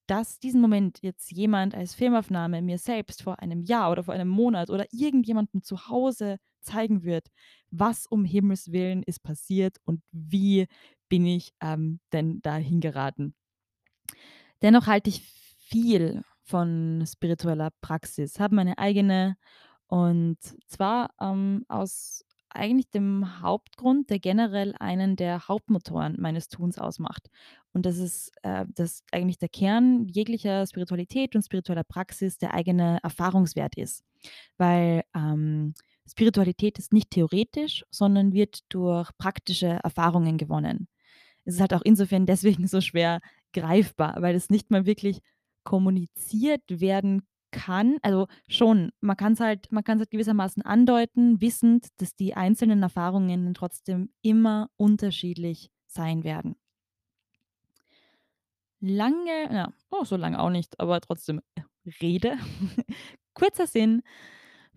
das 0.07 0.39
diesen 0.39 0.61
Moment 0.63 0.99
jetzt 1.03 1.31
jemand 1.33 1.75
als 1.75 1.95
Filmaufnahme 1.95 2.63
mir 2.63 2.79
selbst 2.79 3.23
vor 3.23 3.41
einem 3.41 3.63
Jahr 3.63 3.91
oder 3.93 4.03
vor 4.05 4.15
einem 4.15 4.29
Monat 4.29 4.71
oder 4.71 4.87
irgendjemandem 4.91 5.63
zu 5.63 5.89
Hause 5.89 6.39
zeigen 6.61 7.03
wird, 7.05 7.29
was 7.71 8.07
um 8.07 8.25
Himmels 8.25 8.73
Willen 8.73 9.03
ist 9.03 9.23
passiert 9.23 9.77
und 9.85 10.03
wie 10.13 10.67
bin 11.09 11.27
ich, 11.27 11.53
ähm, 11.61 12.01
denn 12.13 12.41
dahin 12.43 12.81
geraten?“ 12.81 13.35
Dennoch 14.63 14.87
halte 14.87 15.11
ich 15.11 15.23
viel 15.23 16.23
von 16.43 17.05
spiritueller 17.07 17.71
Praxis, 17.81 18.41
habe 18.41 18.55
meine 18.57 18.79
eigene 18.79 19.37
und 19.89 20.39
zwar, 20.67 21.11
ähm, 21.21 21.65
aus 21.69 22.25
eigentlich 22.51 22.91
dem 22.91 23.43
Hauptgrund, 23.43 24.11
der 24.11 24.19
generell 24.21 24.75
einen 24.81 25.17
der 25.17 25.49
Hauptmotoren 25.49 26.17
meines 26.19 26.49
Tuns 26.49 26.79
ausmacht. 26.79 27.29
Und 27.73 27.85
das 27.87 27.99
ist, 27.99 28.33
äh, 28.43 28.65
dass 28.75 29.03
eigentlich 29.13 29.39
der 29.39 29.49
Kern 29.51 30.07
jeglicher 30.09 30.67
Spiritualität 30.67 31.37
und 31.37 31.43
spiritueller 31.43 31.85
Praxis 31.85 32.39
der 32.39 32.55
eigene 32.55 32.99
Erfahrungswert 33.03 33.77
ist. 33.77 34.03
Weil, 34.57 35.03
ähm, 35.15 35.75
Spiritualität 36.11 36.79
ist 36.79 36.93
nicht 36.93 37.11
theoretisch, 37.11 37.85
sondern 37.91 38.33
wird 38.33 38.61
durch 38.71 39.11
praktische 39.19 39.79
Erfahrungen 39.85 40.39
gewonnen. 40.39 40.89
Es 41.45 41.55
ist 41.57 41.61
halt 41.61 41.75
auch 41.75 41.83
insofern 41.85 42.27
deswegen 42.27 42.67
so 42.67 42.81
schwer 42.81 43.21
greifbar, 43.53 44.17
weil 44.21 44.35
es 44.35 44.51
nicht 44.51 44.71
mal 44.71 44.87
wirklich 44.87 45.21
kommuniziert 45.65 46.63
werden 46.69 47.23
kann. 47.51 47.99
Also 48.03 48.27
schon, 48.49 48.93
man 49.01 49.17
kann's 49.17 49.41
halt 49.41 49.71
man 49.73 49.85
kann's 49.85 50.01
halt 50.01 50.11
gewissermaßen 50.11 50.63
andeuten, 50.63 51.41
wissend, 51.41 51.89
dass 51.99 52.15
die 52.15 52.35
einzelnen 52.35 52.83
Erfahrungen 52.83 53.55
trotzdem 53.55 54.11
immer 54.23 54.71
unterschiedlich 54.77 55.71
sein 55.87 56.25
werden. 56.25 56.57
Lange 58.81 59.53
ja, 59.53 59.73
oh, 59.91 60.05
so 60.05 60.17
lange 60.17 60.41
auch 60.41 60.51
nicht, 60.51 60.79
aber 60.79 61.01
trotzdem 61.01 61.41
Rede. 62.01 62.39
Kurzer 63.35 63.67
Sinn. 63.67 64.03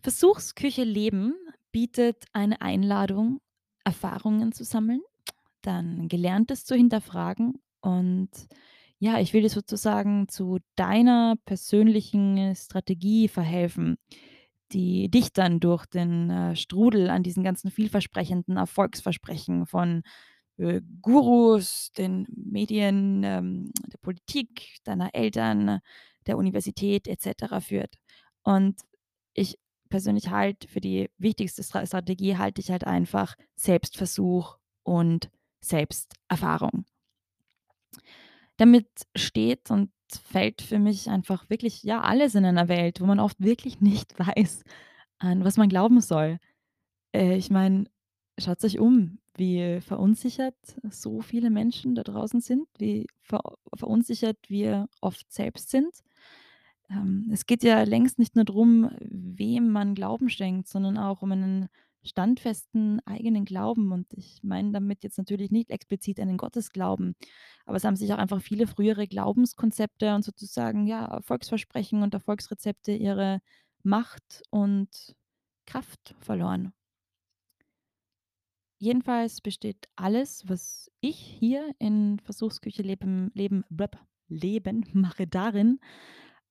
Versuchsküche 0.01 0.83
Leben 0.83 1.35
bietet 1.71 2.25
eine 2.33 2.61
Einladung, 2.61 3.39
Erfahrungen 3.83 4.51
zu 4.51 4.63
sammeln, 4.63 5.01
dann 5.61 6.07
Gelerntes 6.07 6.65
zu 6.65 6.75
hinterfragen 6.75 7.61
und 7.81 8.29
ja, 9.01 9.19
ich 9.19 9.33
will 9.33 9.41
dir 9.41 9.49
sozusagen 9.49 10.27
zu 10.29 10.59
deiner 10.75 11.35
persönlichen 11.45 12.55
Strategie 12.55 13.27
verhelfen, 13.27 13.97
die 14.73 15.09
dich 15.09 15.33
dann 15.33 15.59
durch 15.59 15.85
den, 15.87 16.29
äh, 16.29 16.55
Strudel 16.55 17.09
an 17.09 17.23
diesen 17.23 17.43
ganzen 17.43 17.71
vielversprechenden 17.71 18.57
Erfolgsversprechen 18.57 19.65
von, 19.65 20.03
äh, 20.57 20.81
Gurus, 21.01 21.91
den 21.97 22.27
Medien, 22.35 23.23
ähm, 23.23 23.71
der 23.91 23.97
Politik, 23.99 24.77
deiner 24.85 25.15
Eltern, 25.15 25.79
der 26.27 26.37
Universität 26.37 27.07
et 27.07 27.21
cetera 27.21 27.59
führt. 27.61 27.95
Und 28.43 28.81
ich 29.33 29.57
persönlich 29.89 30.29
halte 30.29 30.67
für 30.67 30.81
die 30.81 31.09
wichtigste 31.17 31.63
Stra 31.63 31.85
Strategie 31.87 32.37
halte 32.37 32.61
ich 32.61 32.71
halt 32.71 32.85
einfach 32.85 33.35
Selbstversuch 33.55 34.57
und 34.83 35.29
Selbsterfahrung. 35.61 36.85
Damit 38.57 38.87
steht 39.15 39.71
und 39.71 39.91
fällt 40.17 40.61
für 40.61 40.79
mich 40.79 41.09
einfach 41.09 41.49
wirklich, 41.49 41.83
ja, 41.83 42.01
alles 42.01 42.35
in 42.35 42.45
einer 42.45 42.67
Welt, 42.67 43.01
wo 43.01 43.05
man 43.05 43.19
oft 43.19 43.39
wirklich 43.39 43.81
nicht 43.81 44.17
weiß, 44.19 44.63
an 45.19 45.43
was 45.43 45.57
man 45.57 45.69
glauben 45.69 46.01
soll. 46.01 46.39
Äh, 47.13 47.37
ich 47.37 47.49
meine, 47.49 47.85
schaut 48.39 48.63
euch 48.63 48.79
um, 48.79 49.19
wie 49.35 49.79
verunsichert 49.81 50.55
so 50.89 51.21
viele 51.21 51.49
Menschen 51.49 51.95
da 51.95 52.03
draußen 52.03 52.41
sind, 52.41 52.67
wie 52.77 53.07
ver 53.21 53.41
verunsichert 53.75 54.37
wir 54.49 54.87
oft 54.99 55.31
selbst 55.31 55.69
sind. 55.69 55.93
Ähm, 56.89 57.29
es 57.31 57.45
geht 57.45 57.63
ja 57.63 57.83
längst 57.83 58.19
nicht 58.19 58.35
nur 58.35 58.45
drum, 58.45 58.91
wem 58.99 59.69
man 59.71 59.95
Glauben 59.95 60.29
schenkt, 60.29 60.67
sondern 60.67 60.97
auch 60.97 61.21
um 61.21 61.31
einen 61.31 61.69
standfesten 62.03 62.99
eigenen 63.05 63.45
Glauben. 63.45 63.91
Und 63.91 64.07
ich 64.13 64.39
meine 64.43 64.71
damit 64.71 65.03
jetzt 65.03 65.17
natürlich 65.17 65.51
nicht 65.51 65.71
explizit 65.71 66.19
einen 66.19 66.37
Gottesglauben, 66.37 67.15
aber 67.65 67.77
es 67.77 67.83
haben 67.83 67.95
sich 67.95 68.11
auch 68.13 68.17
einfach 68.17 68.41
viele 68.41 68.67
frühere 68.67 69.07
Glaubenskonzepte 69.07 70.15
und 70.15 70.23
sozusagen, 70.23 70.87
ja, 70.87 71.05
Erfolgsversprechen 71.05 72.03
und 72.03 72.13
Erfolgsrezepte 72.13 72.91
ihre 72.93 73.41
Macht 73.83 74.43
und 74.49 75.15
Kraft 75.65 76.15
verloren. 76.19 76.73
Jedenfalls 78.79 79.41
besteht 79.41 79.87
alles, 79.95 80.43
was 80.47 80.89
ich 81.01 81.17
hier 81.17 81.71
in 81.77 82.19
Versuchsküche 82.19 82.81
leben 82.81 83.31
leben 83.35 83.63
blöp 83.69 83.97
leben 84.27 84.85
mache, 84.93 85.27
darin, 85.27 85.79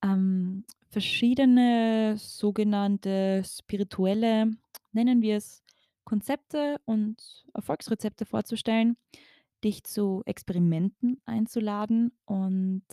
ähm, 0.03 0.63
verschiedene 0.89 2.15
sogenannte 2.17 3.43
spirituelle, 3.45 4.51
nennen 4.93 5.21
wir 5.21 5.37
es, 5.37 5.63
Konzepte 6.03 6.77
und 6.85 7.45
Erfolgsrezepte 7.53 8.25
vorzustellen, 8.25 8.97
dich 9.63 9.83
zu 9.83 10.23
Experimenten 10.25 11.21
einzuladen 11.25 12.11
und 12.25 12.83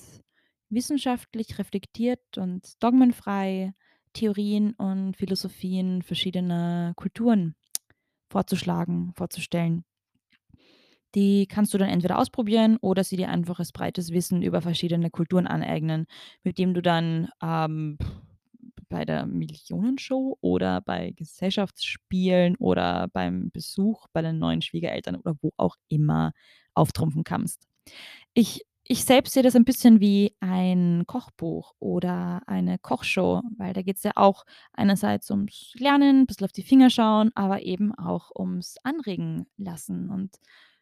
wissenschaftlich 0.71 1.59
reflektiert 1.59 2.21
und 2.37 2.83
dogmenfrei 2.83 3.73
Theorien 4.13 4.73
und 4.75 5.17
Philosophien 5.17 6.03
verschiedener 6.03 6.93
Kulturen 6.97 7.55
vorzuschlagen, 8.31 9.13
vorzustellen. 9.15 9.85
Die 11.15 11.47
kannst 11.47 11.73
du 11.73 11.79
dann 11.79 11.89
entweder 11.89 12.19
ausprobieren 12.19 12.77
oder 12.81 13.03
sie 13.03 13.17
dir 13.17 13.31
einfach 13.31 13.59
als 13.59 13.73
breites 13.73 14.13
Wissen 14.13 14.43
über 14.43 14.61
verschiedene 14.61 15.11
Kulturen 15.11 15.47
aneignen, 15.47 16.07
mit 16.43 16.59
dem 16.59 16.75
du 16.75 16.83
dann, 16.83 17.29
ähm, 17.43 17.97
bei 18.89 19.05
der 19.05 19.27
Millionenshow 19.27 20.39
oder 20.41 20.81
bei 20.81 21.13
Gesellschaftsspielen 21.17 22.57
oder 22.57 23.09
beim 23.13 23.51
Besuch 23.51 24.07
bei 24.13 24.23
den 24.23 24.39
neuen 24.39 24.63
Schwiegereltern 24.63 25.17
oder 25.17 25.37
wo 25.43 25.53
auch 25.57 25.77
immer 25.89 26.33
auftrumpfen 26.75 27.25
kannst. 27.25 27.67
Ich 28.35 28.65
ich 28.91 29.05
selbst 29.05 29.35
sehe 29.35 29.43
das 29.43 29.55
ein 29.55 29.67
bisschen 29.67 30.01
wie 30.01 30.35
ein 30.41 31.05
Kochbuch 31.07 31.75
oder 31.79 32.41
eine 32.47 32.79
Kochshow, 32.79 33.43
weil 33.59 33.75
da 33.75 33.83
geht's 33.83 34.03
ja 34.03 34.13
auch 34.17 34.45
einerseits 34.73 35.31
ums 35.31 35.75
Lernen, 35.75 36.27
bisschen 36.27 36.47
auf 36.47 36.53
die 36.53 36.63
Finger 36.63 36.89
schauen, 36.89 37.31
aber 37.35 37.61
eben 37.63 37.95
auch 37.95 38.31
ums 38.35 38.77
Anregen 38.85 39.47
lassen 39.59 40.09
und 40.09 40.37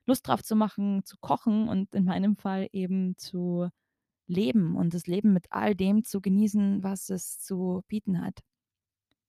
Lust 0.06 0.28
drauf 0.28 0.44
zu 0.44 0.54
machen, 0.54 1.04
zu 1.04 1.16
kochen 1.20 1.68
und 1.68 1.92
in 1.96 2.04
meinem 2.04 2.36
Fall 2.36 2.68
eben 2.72 3.16
zu 3.18 3.68
leben 4.28 4.76
und 4.76 4.94
das 4.94 5.06
Leben 5.06 5.32
mit 5.32 5.46
all 5.50 5.74
dem 5.74 6.04
zu 6.04 6.20
genießen, 6.20 6.82
was 6.82 7.10
es 7.10 7.40
zu 7.40 7.82
bieten 7.88 8.22
hat. 8.24 8.40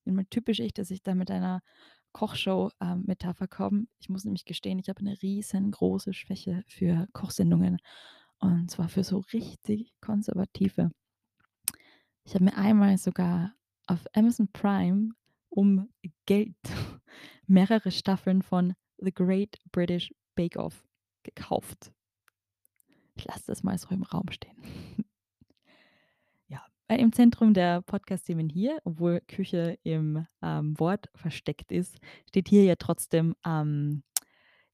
Immer 0.05 0.23
typisch 0.29 0.59
ich, 0.59 0.73
dass 0.73 0.91
ich 0.91 1.03
da 1.03 1.15
mit 1.15 1.31
einer 1.31 1.61
Kochshow, 2.13 2.71
ähm, 2.81 3.05
komme. 3.49 3.85
Ich 3.99 4.09
muss 4.09 4.25
nämlich 4.25 4.45
gestehen, 4.45 4.79
ich 4.79 4.89
habe 4.89 5.03
'ne 5.03 5.17
riesengroße 5.21 6.13
Schwäche 6.13 6.63
für 6.67 7.07
Kochsendungen 7.13 7.77
und 8.39 8.71
zwar 8.71 8.89
für 8.89 9.03
so 9.03 9.19
richtig 9.33 9.93
konservative. 10.01 10.91
Ich 12.25 12.33
habe 12.35 12.45
mir 12.45 12.57
einmal 12.57 12.97
sogar 12.97 13.53
auf 13.87 14.05
Amazon 14.13 14.49
Prime 14.51 15.11
um 15.49 15.89
Geld 16.25 16.55
mehrere 17.47 17.91
Staffeln 17.91 18.41
von 18.41 18.73
„The 18.97 19.13
Great 19.13 19.57
British 19.71 20.13
Bake 20.35 20.57
Off“ 20.57 20.83
gekauft. 21.23 21.91
Ich 23.17 23.25
lasse 23.25 23.43
das 23.47 23.63
mal 23.63 23.77
so 23.77 23.89
im 23.89 24.03
Raum 24.03 24.31
stehen. 24.31 24.57
Ja, 26.49 26.63
äh, 26.87 26.97
im 26.97 27.11
Zentrum 27.11 27.53
der 27.53 27.81
Podcast-Themen 27.81 28.47
hier, 28.47 28.79
obwohl 28.85 29.19
Küche 29.27 29.77
im, 29.83 30.25
ähm, 30.41 30.79
Wort 30.79 31.09
versteckt 31.13 31.73
ist, 31.73 31.97
steht 32.29 32.47
hier 32.47 32.63
ja 32.63 32.75
trotzdem, 32.77 33.35
ähm 33.45 34.03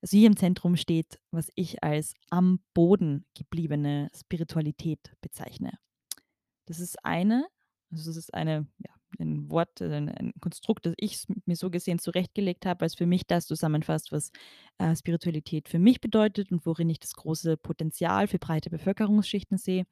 also 0.02 0.18
hier 0.18 0.28
im 0.28 0.36
Zentrum 0.36 0.76
steht, 0.76 1.20
was 1.32 1.50
ich 1.56 1.82
als 1.82 2.14
am 2.30 2.60
Boden 2.74 3.26
gebliebene 3.38 4.10
Spiritualität 4.14 5.16
bezeichne. 5.22 5.80
Das 6.66 6.82
ist 6.82 7.04
eine 7.06 7.48
also 7.94 8.10
das 8.10 8.18
ist 8.18 8.34
eine 8.34 8.68
ja, 8.80 8.93
ein 9.20 9.50
Wort, 9.50 9.82
äh, 9.82 9.86
ein 9.96 10.10
ein 10.10 10.34
Konstrukt, 10.42 10.86
das 10.86 10.94
ich 10.98 11.26
mir 11.46 11.56
so 11.56 11.70
gesehen 11.70 12.00
zurechtgelegt 12.00 12.66
habe, 12.66 12.82
weil's 12.82 12.96
für 12.96 13.06
mich 13.06 13.26
das 13.28 13.48
zusammenfasst, 13.48 14.12
was, 14.12 14.32
äh, 14.80 14.96
Spiritualität 14.96 15.70
für 15.70 15.80
mich 15.80 16.02
bedeutet 16.02 16.52
und 16.52 16.66
worin 16.66 16.90
ich 16.90 17.00
das 17.00 17.14
große 17.14 17.58
Potenzial 17.58 18.28
für 18.28 18.40
breite 18.40 18.70
Bevölkerungsschichten 18.70 19.58
sehe. 19.58 19.86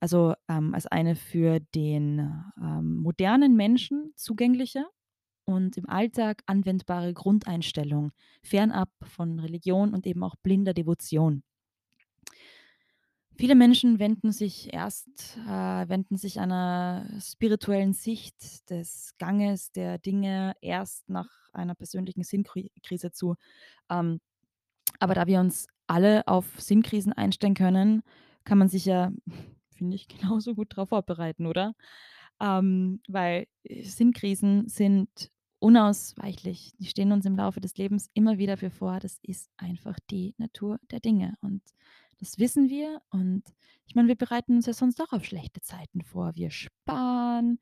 Also, 0.00 0.34
ähm, 0.48 0.74
als 0.74 0.86
eine 0.86 1.16
für 1.16 1.60
den, 1.74 2.20
ähm, 2.62 2.96
modernen 2.96 3.56
Menschen 3.56 4.12
zugängliche 4.16 4.84
und 5.44 5.76
im 5.76 5.88
Alltag 5.88 6.42
anwendbare 6.46 7.12
Grundeinstellung, 7.14 8.12
fernab 8.42 8.90
von 9.04 9.38
Religion 9.40 9.94
und 9.94 10.06
eben 10.06 10.22
auch 10.24 10.36
blinder 10.36 10.74
Devotion. 10.74 11.42
Viele 13.40 13.54
Menschen 13.54 13.98
wenden 13.98 14.32
sich 14.32 14.70
erst 14.74 15.38
äh, 15.48 15.88
wenden 15.88 16.18
sich 16.18 16.40
einer 16.40 17.06
spirituellen 17.22 17.94
Sicht 17.94 18.68
des 18.68 19.14
Ganges 19.16 19.72
der 19.72 19.96
Dinge 19.96 20.52
erst 20.60 21.08
nach 21.08 21.26
einer 21.54 21.74
persönlichen 21.74 22.22
Sinnkri 22.22 22.70
Krise 22.82 23.12
zu. 23.12 23.36
Ähm, 23.88 24.20
aber 24.98 25.14
da 25.14 25.26
wir 25.26 25.40
uns 25.40 25.68
alle 25.86 26.28
auf 26.28 26.44
Sinnkrisen 26.58 27.14
einstellen 27.14 27.54
können, 27.54 28.02
kann 28.44 28.58
man 28.58 28.68
sich 28.68 28.84
ja, 28.84 29.10
finde 29.74 29.96
ich, 29.96 30.06
genauso 30.06 30.54
gut 30.54 30.76
drauf 30.76 30.90
vorbereiten, 30.90 31.46
oder? 31.46 31.72
Ähm, 32.42 33.00
weil, 33.08 33.46
äh, 33.64 33.84
Sinnkrisen 33.84 34.68
sind 34.68 35.30
unausweichlich. 35.60 36.74
Die 36.78 36.88
stehen 36.88 37.10
uns 37.10 37.24
im 37.24 37.36
Laufe 37.36 37.62
des 37.62 37.74
Lebens 37.78 38.10
immer 38.12 38.36
wieder 38.36 38.58
bevor. 38.58 39.00
Das 39.00 39.18
ist 39.22 39.48
einfach 39.56 39.96
die 40.10 40.34
Natur 40.36 40.78
der 40.90 41.00
Dinge 41.00 41.38
und 41.40 41.62
das 42.20 42.38
wissen 42.38 42.68
wir 42.68 43.00
und 43.10 43.42
ich 43.86 43.94
meine, 43.94 44.08
wir 44.08 44.16
bereiten 44.16 44.54
uns 44.54 44.66
ja 44.66 44.72
sonst 44.72 45.00
auch 45.00 45.12
auf 45.12 45.24
schlechte 45.24 45.60
Zeiten 45.62 46.02
vor. 46.02 46.32
Wir 46.36 46.50
sparen, 46.50 47.58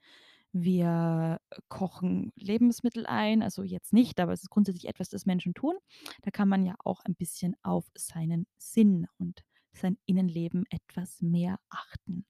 wir, 0.52 1.40
äh, 1.50 1.60
kochen 1.68 2.32
Lebensmittel 2.36 3.06
ein, 3.06 3.42
also 3.42 3.62
jetzt 3.62 3.92
nicht, 3.92 4.20
aber 4.20 4.32
es 4.32 4.42
ist 4.42 4.50
grundsätzlich 4.50 4.88
etwas, 4.88 5.08
das 5.08 5.26
Menschen 5.26 5.54
tun. 5.54 5.74
Da 6.22 6.30
kann 6.30 6.48
man 6.48 6.66
ja 6.66 6.74
auch 6.84 7.00
ein 7.04 7.14
bisschen 7.14 7.54
auf 7.62 7.86
seinen 7.94 8.46
Sinn 8.56 9.06
und 9.18 9.42
sein 9.72 9.96
Innenleben 10.06 10.64
etwas 10.70 11.22
mehr 11.22 11.58
achten. 11.70 12.26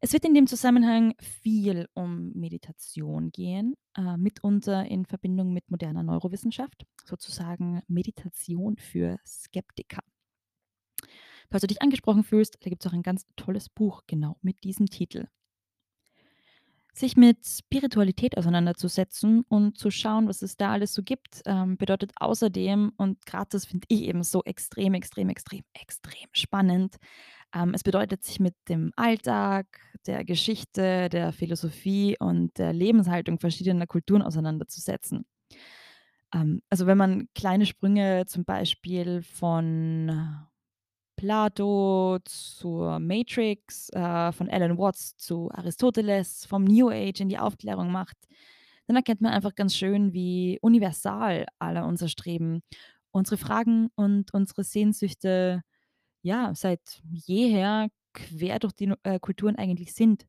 Es 0.00 0.12
wird 0.12 0.24
in 0.24 0.34
dem 0.34 0.46
Zusammenhang 0.46 1.14
viel 1.20 1.88
um 1.94 2.32
Meditation 2.34 3.30
gehen, 3.30 3.74
äh, 3.96 4.16
mitunter 4.16 4.84
in 4.86 5.06
Verbindung 5.06 5.52
mit 5.52 5.70
moderner 5.70 6.02
Neurowissenschaft, 6.02 6.86
sozusagen 7.04 7.82
Meditation 7.88 8.76
für 8.76 9.18
Skeptiker. 9.26 10.02
Falls 11.50 11.62
du 11.62 11.66
dich 11.66 11.82
angesprochen 11.82 12.24
fühlst, 12.24 12.58
da 12.60 12.70
gibt's 12.70 12.86
auch 12.86 12.92
ein 12.92 13.02
ganz 13.02 13.26
tolles 13.36 13.68
Buch 13.68 14.02
genau 14.06 14.36
mit 14.42 14.64
diesem 14.64 14.86
Titel. 14.86 15.28
Sich 16.92 17.16
mit 17.16 17.44
Spiritualität 17.44 18.38
auseinanderzusetzen 18.38 19.42
und 19.48 19.76
zu 19.76 19.90
schauen, 19.90 20.28
was 20.28 20.40
es 20.40 20.56
da 20.56 20.72
alles 20.72 20.94
so 20.94 21.02
gibt, 21.02 21.42
ähm, 21.44 21.76
bedeutet 21.76 22.12
außerdem 22.16 22.92
und 22.96 23.26
grad 23.26 23.52
das 23.52 23.66
finde 23.66 23.86
ich 23.90 24.02
eben 24.02 24.22
so 24.22 24.42
extrem, 24.44 24.94
extrem, 24.94 25.28
extrem, 25.28 25.62
extrem 25.74 26.28
spannend, 26.32 26.96
ähm, 27.54 27.72
es 27.74 27.82
bedeutet, 27.82 28.24
sich 28.24 28.40
mit 28.40 28.54
dem 28.68 28.92
Alltag, 28.96 29.66
der 30.06 30.24
Geschichte, 30.24 31.08
der 31.08 31.32
Philosophie 31.32 32.16
und 32.18 32.58
der 32.58 32.72
Lebenshaltung 32.72 33.38
verschiedener 33.38 33.86
Kulturen 33.86 34.22
auseinanderzusetzen. 34.22 35.26
Ähm, 36.34 36.62
also 36.70 36.86
wenn 36.86 36.98
man 36.98 37.28
kleine 37.34 37.66
Sprünge 37.66 38.26
zum 38.26 38.44
Beispiel 38.44 39.22
von 39.22 40.10
Plato 41.16 42.18
zur 42.24 42.98
Matrix, 43.00 43.88
äh, 43.90 44.32
von 44.32 44.48
Alan 44.50 44.78
Watts 44.78 45.16
zu 45.16 45.50
Aristoteles, 45.52 46.46
vom 46.46 46.64
New 46.64 46.90
Age 46.90 47.20
in 47.20 47.28
die 47.28 47.38
Aufklärung 47.38 47.90
macht, 47.90 48.16
dann 48.86 48.96
erkennt 48.96 49.20
man 49.20 49.32
einfach 49.32 49.54
ganz 49.54 49.74
schön, 49.76 50.12
wie 50.12 50.58
universal 50.62 51.46
alle 51.58 51.84
unser 51.84 52.08
Streben, 52.08 52.62
unsere 53.12 53.36
Fragen 53.38 53.88
und 53.96 54.32
unsere 54.34 54.64
Sehnsüchte, 54.64 55.62
ja, 56.22 56.52
seit 56.54 57.02
jeher 57.12 57.88
quer 58.14 58.58
durch 58.60 58.74
die, 58.74 58.92
äh, 59.04 59.18
Kulturen 59.20 59.56
eigentlich 59.56 59.94
sind 59.94 60.26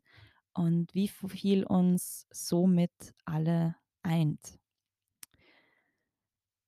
und 0.54 0.94
wie 0.96 1.08
viel 1.10 1.66
uns 1.66 2.28
somit 2.32 2.92
alle 3.26 3.76
eint. 4.04 4.60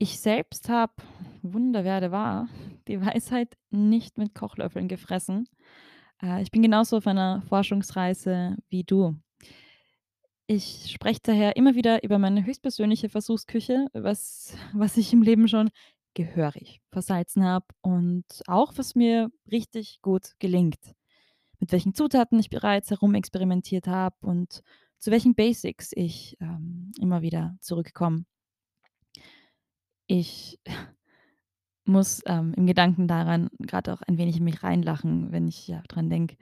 Ich 0.01 0.19
selbst 0.19 0.69
habe, 0.69 0.93
Wunder 1.41 1.83
werde 1.83 2.11
wahr, 2.11 2.47
die 2.89 2.99
Weisheit 3.01 3.55
nicht 3.69 4.17
mit 4.17 4.35
Kochlöffeln 4.35 4.87
gefressen. 4.87 5.47
Äh, 6.21 6.41
ich 6.41 6.51
bin 6.51 6.61
genauso 6.61 6.97
auf 6.97 7.07
einer 7.07 7.41
Forschungsreise 7.43 8.57
wie 8.69 8.83
du. 8.83 9.15
Ich 10.47 10.91
spreche 10.91 11.19
daher 11.21 11.55
immer 11.55 11.75
wieder 11.75 12.03
über 12.03 12.17
meine 12.17 12.43
höchstpersönliche 12.43 13.07
Versuchsküche, 13.07 13.87
was 13.93 14.57
was 14.73 14.97
ich 14.97 15.13
im 15.13 15.21
Leben 15.21 15.47
schon 15.47 15.69
gehörig 16.15 16.81
versalzen 16.91 17.45
habe 17.45 17.67
und 17.81 18.25
auch 18.47 18.73
was 18.75 18.95
mir 18.95 19.31
richtig 19.51 20.01
gut 20.01 20.33
gelingt. 20.39 20.95
Mit 21.59 21.71
welchen 21.71 21.93
Zutaten 21.93 22.39
ich 22.39 22.49
bereits 22.49 22.89
herumexperimentiert 22.89 23.87
habe 23.87 24.15
und 24.21 24.63
zu 24.97 25.11
welchen 25.11 25.35
Basics 25.35 25.91
ich, 25.93 26.35
ähm, 26.41 26.91
immer 26.99 27.21
wieder 27.21 27.55
zurückkomme. 27.61 28.25
Ich 30.07 30.59
muss, 31.89 32.21
ähm, 32.25 32.53
im 32.55 32.65
Gedanken 32.65 33.07
daran 33.07 33.49
grad 33.65 33.89
auch 33.89 34.01
ein 34.01 34.17
wenig 34.17 34.37
in 34.37 34.43
mich 34.43 34.63
reinlachen, 34.63 35.31
wenn 35.31 35.47
ich, 35.47 35.67
ja, 35.67 35.81
dran 35.87 36.09
denke, 36.09 36.35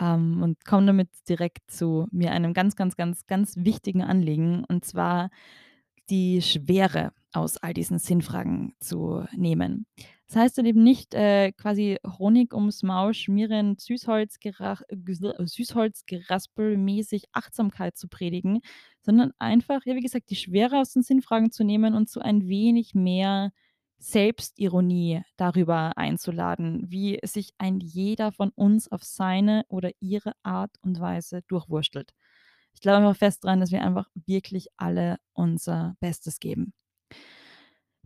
ähm, 0.00 0.42
und 0.42 0.64
komme 0.64 0.86
damit 0.86 1.10
direkt 1.28 1.70
zu 1.70 2.06
mir 2.10 2.32
einem 2.32 2.54
ganz, 2.54 2.74
ganz, 2.76 2.96
ganz, 2.96 3.26
ganz 3.26 3.56
wichtigen 3.56 4.02
Anliegen, 4.02 4.64
und 4.64 4.84
zwar 4.84 5.30
die 6.10 6.42
Schwere 6.42 7.12
aus 7.32 7.56
all 7.58 7.72
diesen 7.74 7.98
Sinnfragen 7.98 8.74
zu 8.80 9.24
nehmen. 9.32 9.86
Das 10.26 10.36
heißt 10.36 10.58
dann 10.58 10.66
eben 10.66 10.82
nicht, 10.82 11.14
äh, 11.14 11.52
quasi 11.52 11.98
Honig 12.18 12.52
ums 12.54 12.82
Maul 12.82 13.14
schmieren, 13.14 13.76
Süßholzgerach 13.78 14.82
Süßholzgeraspel-mäßig 14.90 17.24
Achtsamkeit 17.32 17.96
zu 17.96 18.08
predigen, 18.08 18.60
sondern 19.02 19.32
einfach, 19.38 19.82
ja, 19.84 19.94
wie 19.94 20.00
gesagt, 20.00 20.30
die 20.30 20.36
Schwere 20.36 20.80
aus 20.80 20.92
den 20.92 21.02
Sinnfragen 21.02 21.52
zu 21.52 21.62
nehmen 21.64 21.94
und 21.94 22.08
so 22.08 22.20
ein 22.20 22.48
wenig 22.48 22.94
mehr 22.94 23.52
Selbstironie 24.04 25.22
darüber 25.38 25.96
einzuladen, 25.96 26.84
wie 26.90 27.18
sich 27.24 27.54
ein 27.56 27.80
jeder 27.80 28.32
von 28.32 28.50
uns 28.50 28.92
auf 28.92 29.02
seine 29.02 29.64
oder 29.68 29.90
ihre 29.98 30.34
Art 30.42 30.76
und 30.82 31.00
Weise 31.00 31.42
durchwurstelt. 31.48 32.12
Ich 32.74 32.80
glaube 32.80 32.98
einfach 32.98 33.16
fest 33.16 33.44
dran, 33.44 33.60
dass 33.60 33.72
wir 33.72 33.82
einfach 33.82 34.10
wirklich 34.26 34.68
alle 34.76 35.16
unser 35.32 35.96
Bestes 36.00 36.38
geben. 36.38 36.74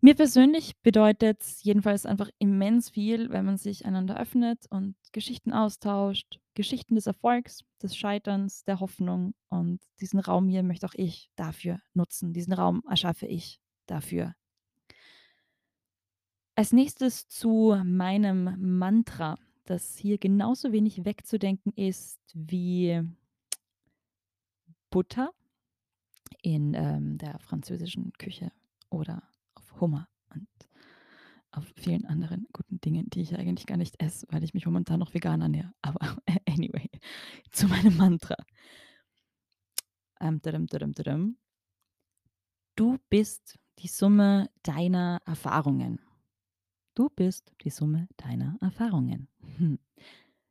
Mir 0.01 0.15
persönlich 0.15 0.81
bedeutet's 0.83 1.65
jedenfalls 1.65 2.07
einfach 2.07 2.31
immens 2.39 2.91
viel, 2.91 3.31
wenn 3.31 3.45
man 3.45 3.57
sich 3.57 3.85
einander 3.85 4.21
öffnet 4.21 4.67
und 4.71 4.95
Geschichten 5.11 5.53
austauscht, 5.53 6.39
Geschichten 6.55 6.95
des 6.95 7.09
Erfolgs, 7.09 7.65
des 7.83 7.97
Scheiterns, 7.97 8.63
der 8.63 8.79
Hoffnung 8.79 9.35
und 9.49 9.81
diesen 10.01 10.21
Raum 10.21 10.47
hier 10.47 10.63
möchte 10.63 10.87
auch 10.87 10.95
ich 10.95 11.31
dafür 11.35 11.81
nutzen. 11.95 12.33
Diesen 12.33 12.53
Raum 12.53 12.85
erschaffe 12.89 13.27
ich 13.27 13.59
dafür. 13.87 14.35
Als 16.59 16.73
Nächstes 16.73 17.29
zu 17.29 17.81
meinem 17.85 18.79
Mantra, 18.79 19.37
das 19.65 19.97
hier 19.97 20.19
genauso 20.19 20.73
wenig 20.73 21.05
wegzudenken 21.05 21.73
ist 21.77 22.19
wie 22.35 23.01
Butter 24.91 25.31
in, 26.43 26.75
ähm, 26.75 27.17
der 27.17 27.39
französischen 27.39 28.13
Küche 28.15 28.51
oder 28.91 29.23
auf 29.55 29.81
Hummer 29.81 30.09
und 30.35 30.49
auf 31.53 31.65
vielen 31.77 32.05
anderen 32.07 32.49
guten 32.53 32.81
Dingen, 32.81 33.09
die 33.09 33.21
ich 33.21 33.39
eigentlich 33.39 33.67
gar 33.67 33.77
nicht 33.77 34.03
esse, 34.03 34.27
weil 34.31 34.43
ich 34.43 34.53
mich 34.53 34.67
momentan 34.67 34.99
noch 34.99 35.15
vegan 35.15 35.41
ernähre. 35.41 35.73
Aber 35.81 36.01
anyway, 36.49 36.91
zu 37.53 37.69
meinem 37.69 37.97
Mantra. 37.97 38.35
Ähm. 40.21 40.41
Du 42.75 42.99
bist 43.11 43.61
die 43.79 43.87
Summe 43.87 44.51
deiner 44.65 45.21
Erfahrungen. 45.25 46.01
Du 46.99 47.09
bist 47.11 47.53
die 47.63 47.71
Summe 47.71 48.09
deiner 48.17 48.59
Erfahrungen. 48.61 49.29
Hm. 49.59 49.79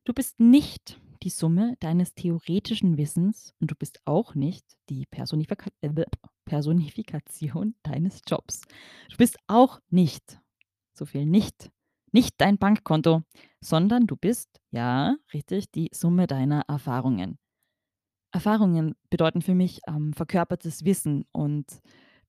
Du 0.06 0.14
bist 0.14 0.40
nicht 0.40 0.98
die 1.22 1.30
Summe 1.30 1.76
deines 1.82 2.14
theoretischen 2.14 2.96
Wissens 2.96 3.54
und 3.60 3.70
du 3.70 3.76
bist 3.76 4.00
auch 4.06 4.34
nicht 4.34 4.64
die 4.90 5.06
Personifika 5.08 5.70
äh, 5.82 6.06
Personifikation 6.46 7.76
deines 7.84 8.22
Jobs. 8.26 8.62
Du 9.10 9.18
bist 9.18 9.36
auch 9.48 9.82
nicht, 9.90 10.40
so 10.94 11.06
viel 11.06 11.26
nicht, 11.26 11.70
nicht 12.14 12.36
dein 12.38 12.58
Bankkonto, 12.58 13.24
sondern 13.60 14.08
du 14.08 14.16
bist, 14.16 14.62
ja, 14.72 15.18
richtig, 15.34 15.70
die 15.74 15.90
Summe 15.92 16.28
deiner 16.28 16.62
Erfahrungen. 16.70 17.40
Erfahrungen 18.32 18.96
bedeuten 19.10 19.42
für 19.42 19.54
mich 19.54 19.82
ähm, 19.86 20.14
verkörpertes 20.14 20.86
Wissen 20.86 21.26
und 21.34 21.82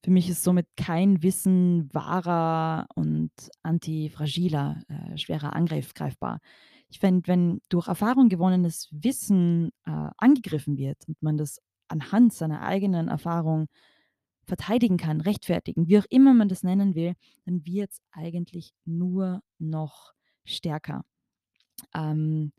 für 0.04 0.10
mich 0.10 0.28
ist 0.28 0.44
somit 0.44 0.66
kein 0.76 1.22
Wissen 1.22 1.92
wahrer 1.92 2.86
und 2.94 3.32
antifragiler, 3.62 4.82
äh, 4.88 5.18
schwerer 5.18 5.54
angreifbar. 5.54 6.40
Ich 6.88 7.00
finde, 7.00 7.26
wenn 7.26 7.60
durch 7.68 7.88
Erfahrung 7.88 8.28
gewonnenes 8.28 8.88
Wissen 8.92 9.70
äh, 9.84 10.10
angegriffen 10.16 10.76
wird 10.76 10.96
und 11.06 11.20
man 11.22 11.36
das 11.36 11.60
anhand 11.88 12.32
seiner 12.32 12.62
eigenen 12.62 13.08
Erfahrung 13.08 13.66
verteidigen 14.44 14.96
kann, 14.96 15.20
rechtfertigen, 15.20 15.88
wie 15.88 15.98
auch 15.98 16.06
immer 16.08 16.32
man 16.32 16.48
das 16.48 16.62
nennen 16.62 16.94
will, 16.94 17.14
dann 17.44 17.66
wird 17.66 17.90
es 17.90 18.00
eigentlich 18.12 18.72
nur 18.84 19.42
noch 19.58 20.12
stärker. 20.44 21.04
Ähm, 21.94 22.52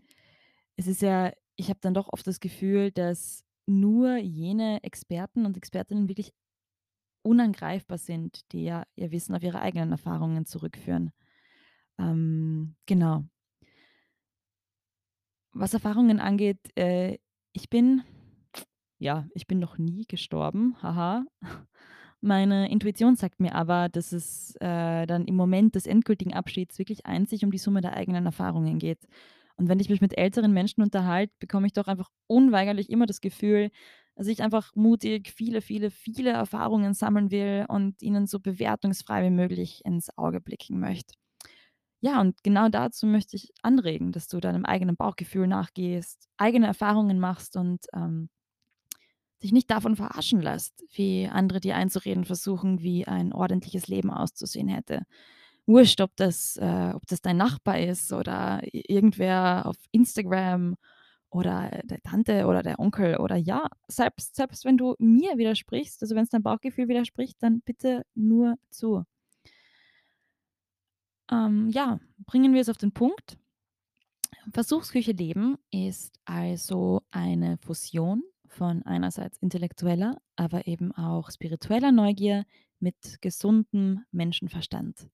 es 0.75 0.88
ist 0.88 1.02
ja, 1.02 1.32
ich 1.56 1.69
habe 1.69 1.80
dann 1.82 1.93
doch 1.93 2.10
oft 2.12 2.28
das 2.28 2.39
Gefühl, 2.39 2.91
dass 2.91 3.43
nur 3.65 4.17
jene 4.17 4.84
Experten 4.84 5.45
und 5.45 5.58
Expertinnen 5.58 6.08
wirklich 6.08 6.32
unangreifbar 7.30 7.98
sind, 7.98 8.52
die 8.52 8.63
ja 8.63 8.84
ihr 8.96 9.12
Wissen 9.12 9.36
auf 9.36 9.44
ihre 9.44 9.62
eigenen 9.62 9.92
Erfahrungen 9.92 10.46
zurückführen. 10.46 11.12
Ähm, 11.98 12.76
genau. 12.86 13.24
Was 15.52 15.74
Erfahrungen 15.74 16.20
angeht, 16.20 16.60
äh, 16.76 17.18
ich 17.54 17.70
bin 17.70 18.04
ja, 19.00 19.26
ich 19.34 19.48
bin 19.48 19.60
noch 19.60 19.78
nie 19.78 20.06
gestorben, 20.08 20.76
haha. 20.84 21.24
Meine 22.22 22.70
Intuition 22.70 23.15
sagt 23.15 23.39
mir 23.39 23.56
aber, 23.56 23.88
dass 23.88 24.12
es, 24.12 24.54
äh, 24.60 25.06
dann 25.08 25.26
im 25.26 25.36
Moment 25.36 25.76
des 25.76 25.88
endgültigen 25.88 26.34
Abschieds 26.34 26.78
wirklich 26.78 27.06
einzig 27.06 27.46
um 27.46 27.52
die 27.52 27.58
Summe 27.58 27.80
der 27.80 27.96
eigenen 27.96 28.26
Erfahrungen 28.26 28.78
geht. 28.78 29.08
Und 29.56 29.70
wenn 29.70 29.80
ich 29.80 29.89
mich 29.89 30.02
mit 30.02 30.18
älteren 30.18 30.52
Menschen 30.52 30.84
unterhalte, 30.84 31.34
bekomme 31.39 31.68
ich 31.68 31.74
doch 31.74 31.88
einfach 31.88 32.10
unweigerlich 32.28 32.89
immer 32.89 33.06
das 33.06 33.22
Gefühl, 33.22 33.72
dass 34.20 34.28
ich 34.28 34.44
einfach 34.44 34.76
mutig 34.76 35.32
viele, 35.32 35.62
viele, 35.62 35.92
viele 35.92 36.32
Erfahrungen 36.32 36.94
sammeln 36.94 37.32
will 37.32 37.66
und 37.70 38.04
ihnen 38.04 38.28
so 38.28 38.42
bewertungsfrei 38.42 39.26
wie 39.26 39.32
möglich 39.32 39.84
ins 39.86 40.10
Auge 40.20 40.42
blicken 40.42 40.82
möchte. 40.82 41.16
Ja, 42.02 42.22
und 42.22 42.44
genau 42.44 42.70
dazu 42.70 43.08
möchte 43.08 43.36
ich 43.38 43.52
anregen, 43.62 44.12
dass 44.14 44.28
du 44.28 44.40
deinem 44.40 44.66
eigenen 44.66 44.96
Bauchgefühl 44.98 45.48
nachgehst, 45.48 46.28
eigene 46.38 46.68
Erfahrungen 46.68 47.20
machst 47.20 47.58
und, 47.58 47.86
ähm, 47.94 48.30
dich 49.44 49.52
nicht 49.54 49.72
davon 49.72 49.96
verarschen 49.96 50.42
lässt, 50.42 50.84
wie 50.92 51.28
andere 51.28 51.60
dir 51.62 51.76
einzureden 51.76 52.26
versuchen, 52.26 52.82
wie 52.82 53.08
ein 53.08 53.32
ordentliches 53.34 53.88
Leben 53.88 54.12
auszusehen 54.12 54.68
hätte. 54.68 55.04
Wurscht, 55.66 56.02
ob 56.02 56.16
das 56.18 56.58
äh, 56.58 56.92
ob 56.96 57.06
das 57.08 57.22
dein 57.22 57.38
Nachbar 57.38 57.80
ist 57.80 58.12
oder 58.12 58.62
irgendwer 58.74 59.66
auf 59.68 59.78
Instagram 59.92 60.76
oder 61.32 61.82
der 61.84 62.02
Tante 62.02 62.46
oder 62.46 62.63
der 62.63 62.80
Onkel 62.80 63.18
oder 63.18 63.36
ja, 63.36 63.68
selbst 63.88 64.36
selbst 64.36 64.65
wenn 64.65 64.78
du 64.78 64.96
mir 65.00 65.38
widersprichst, 65.38 66.02
also 66.02 66.15
wenn's 66.15 66.30
deinem 66.30 66.44
Bauchgefühl 66.44 66.88
widerspricht, 66.88 67.38
dann 67.42 67.62
bitte 67.62 68.04
nur 68.15 68.56
zu. 68.70 69.06
Ähm, 71.32 71.70
ja, 71.70 72.00
bringen 72.26 72.54
wir 72.54 72.62
es 72.62 72.70
auf 72.70 72.78
den 72.78 72.92
Punkt. 72.92 73.38
Versuchsküche 74.52 75.12
leben 75.12 75.58
ist 75.72 76.20
also 76.26 77.02
eine 77.12 77.58
Fusion 77.58 78.24
von 78.48 78.84
einerseits 78.84 79.38
intellektueller, 79.38 80.18
aber 80.36 80.65
eben 80.68 80.92
auch 80.92 81.30
spiritueller 81.30 81.92
Neugier 81.92 82.46
mit 82.80 83.22
gesundem 83.22 84.06
Menschenverstand. 84.12 85.08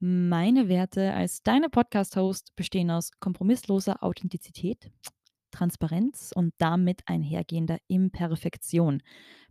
Meine 0.00 0.68
Werte 0.68 1.12
als 1.12 1.42
deine 1.42 1.68
Podcast-Host 1.68 2.54
bestehen 2.54 2.88
aus 2.88 3.10
kompromissloser 3.18 4.04
Authentizität, 4.04 4.92
Transparenz 5.50 6.30
und 6.32 6.54
damit 6.58 7.02
einhergehender 7.06 7.78
Imperfektion. 7.88 9.02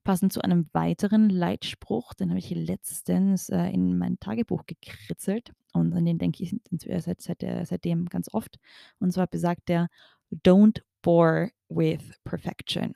Passend 0.05 0.31
zu 0.31 0.41
einem 0.41 0.69
weiteren 0.71 1.29
Leitspruch, 1.29 2.13
den 2.13 2.29
habe 2.29 2.39
ich 2.39 2.49
letztens 2.51 3.49
äh, 3.49 3.71
in 3.71 3.97
mein 3.97 4.21
Tagebuch 4.21 4.65
gekritzelt 4.65 5.51
und 5.73 5.93
an 5.93 6.05
den 6.05 6.17
denke 6.17 6.41
ich 6.43 6.55
seit, 7.03 7.21
seit, 7.21 7.45
seitdem 7.63 8.05
ganz 8.05 8.33
oft. 8.33 8.57
Und 8.99 9.11
zwar 9.11 9.27
besagt 9.27 9.67
der, 9.67 9.89
Don't 10.31 10.81
bore 11.01 11.51
with 11.67 12.13
perfection. 12.23 12.95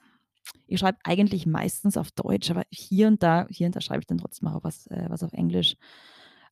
Ich 0.68 0.80
schreibe 0.80 1.00
eigentlich 1.04 1.46
meistens 1.46 1.98
auf 1.98 2.12
Deutsch, 2.12 2.50
aber 2.50 2.64
hier 2.72 3.10
und 3.10 3.22
da, 3.22 3.46
hier 3.50 3.66
und 3.66 3.76
da 3.76 3.82
schreibe 3.82 4.00
ich 4.00 4.08
dann 4.08 4.20
trotzdem 4.20 4.48
auch 4.48 4.64
was, 4.64 4.88
äh, 4.88 5.08
was 5.10 5.22
auf 5.22 5.34
Englisch. 5.34 5.76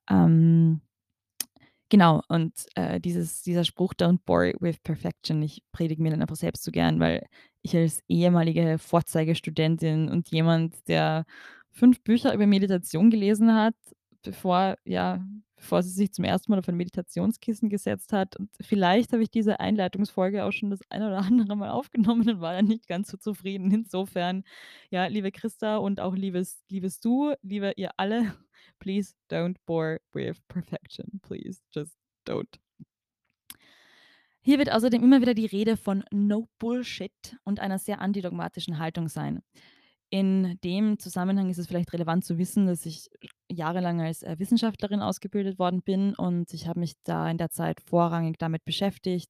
Ähm, 0.10 0.82
Genau, 1.92 2.22
und, 2.28 2.54
äh, 2.76 3.00
dieses 3.02 3.42
dieser 3.42 3.66
Spruch 3.66 3.94
„Don't 3.96 4.20
bore 4.24 4.54
with 4.60 4.78
perfection“, 4.84 5.42
ich 5.42 5.64
predige 5.72 6.04
mir 6.04 6.12
den 6.12 6.22
einfach 6.22 6.36
selbst 6.36 6.64
so 6.64 6.72
gern, 6.72 7.00
weil 7.00 7.26
ich 7.64 7.76
als 7.76 8.02
ehemalige 8.08 8.78
Vorzeigestudentin 8.78 10.08
und 10.08 10.30
jemand, 10.30 10.76
der 10.88 11.26
5 11.72 12.04
Bücher 12.04 12.34
über 12.36 12.46
Meditation 12.46 13.10
gelesen 13.10 13.56
hat, 13.56 13.74
bevor 14.22 14.78
ja, 14.86 15.26
bevor 15.56 15.82
sie 15.82 15.90
sich 15.90 16.12
zum 16.14 16.26
ersten 16.26 16.52
Mal 16.52 16.60
auf 16.60 16.70
ein 16.70 16.78
Meditationskissen 16.78 17.70
gesetzt 17.70 18.14
hat 18.14 18.36
und 18.38 18.50
vielleicht 18.62 19.12
habe 19.12 19.24
ich 19.24 19.32
diese 19.32 19.60
Einleitungsfolge 19.60 20.46
auch 20.46 20.52
schon 20.52 20.70
das 20.70 20.80
eine 20.90 21.08
oder 21.08 21.18
andere 21.20 21.58
Mal 21.58 21.72
aufgenommen 21.72 22.30
und 22.30 22.40
war 22.40 22.54
dann 22.54 22.66
nicht 22.66 22.88
ganz 22.88 23.10
so 23.10 23.18
zufrieden. 23.18 23.72
Insofern, 23.72 24.44
ja, 24.92 25.08
liebe 25.08 25.32
Christa 25.32 25.78
und 25.78 26.00
auch 26.02 26.14
liebes 26.16 26.64
liebes 26.70 27.00
du, 27.00 27.34
liebe 27.42 27.74
ihr 27.78 27.90
alle 27.98 28.36
Please 28.80 29.14
don't 29.30 29.58
bore 29.66 30.00
with 30.14 30.38
perfection. 30.48 31.20
Please 31.22 31.62
just 31.74 31.98
don't. 32.26 32.60
Hier 34.42 34.58
wird 34.58 34.72
außerdem 34.72 35.04
immer 35.04 35.22
wieder 35.22 35.34
die 35.34 35.46
Rede 35.46 35.78
von 35.78 36.04
No 36.12 36.48
Bullshit 36.60 37.38
und 37.44 37.60
einer 37.60 37.78
sehr 37.78 38.00
antidogmatischen 38.00 38.80
Haltung 38.80 39.10
sein. 39.10 39.42
In 40.12 40.58
dem 40.64 40.98
Zusammenhang 40.98 41.52
ist 41.52 41.60
es 41.60 41.68
vielleicht 41.68 41.94
relevant 41.94 42.26
zu 42.26 42.40
wissen, 42.40 42.66
dass 42.66 42.88
ich 42.88 43.10
jahrelang 43.48 44.02
als 44.02 44.24
äh, 44.24 44.38
Wissenschaftlerin 44.40 45.02
ausgebildet 45.02 45.60
worden 45.60 45.84
bin 45.84 46.16
und 46.16 46.52
ich 46.52 46.68
habe 46.68 46.80
mich 46.80 46.94
da 47.04 47.30
in 47.30 47.38
der 47.38 47.52
Zeit 47.52 47.80
vorrangig 47.82 48.38
damit 48.40 48.66
beschäftigt, 48.66 49.30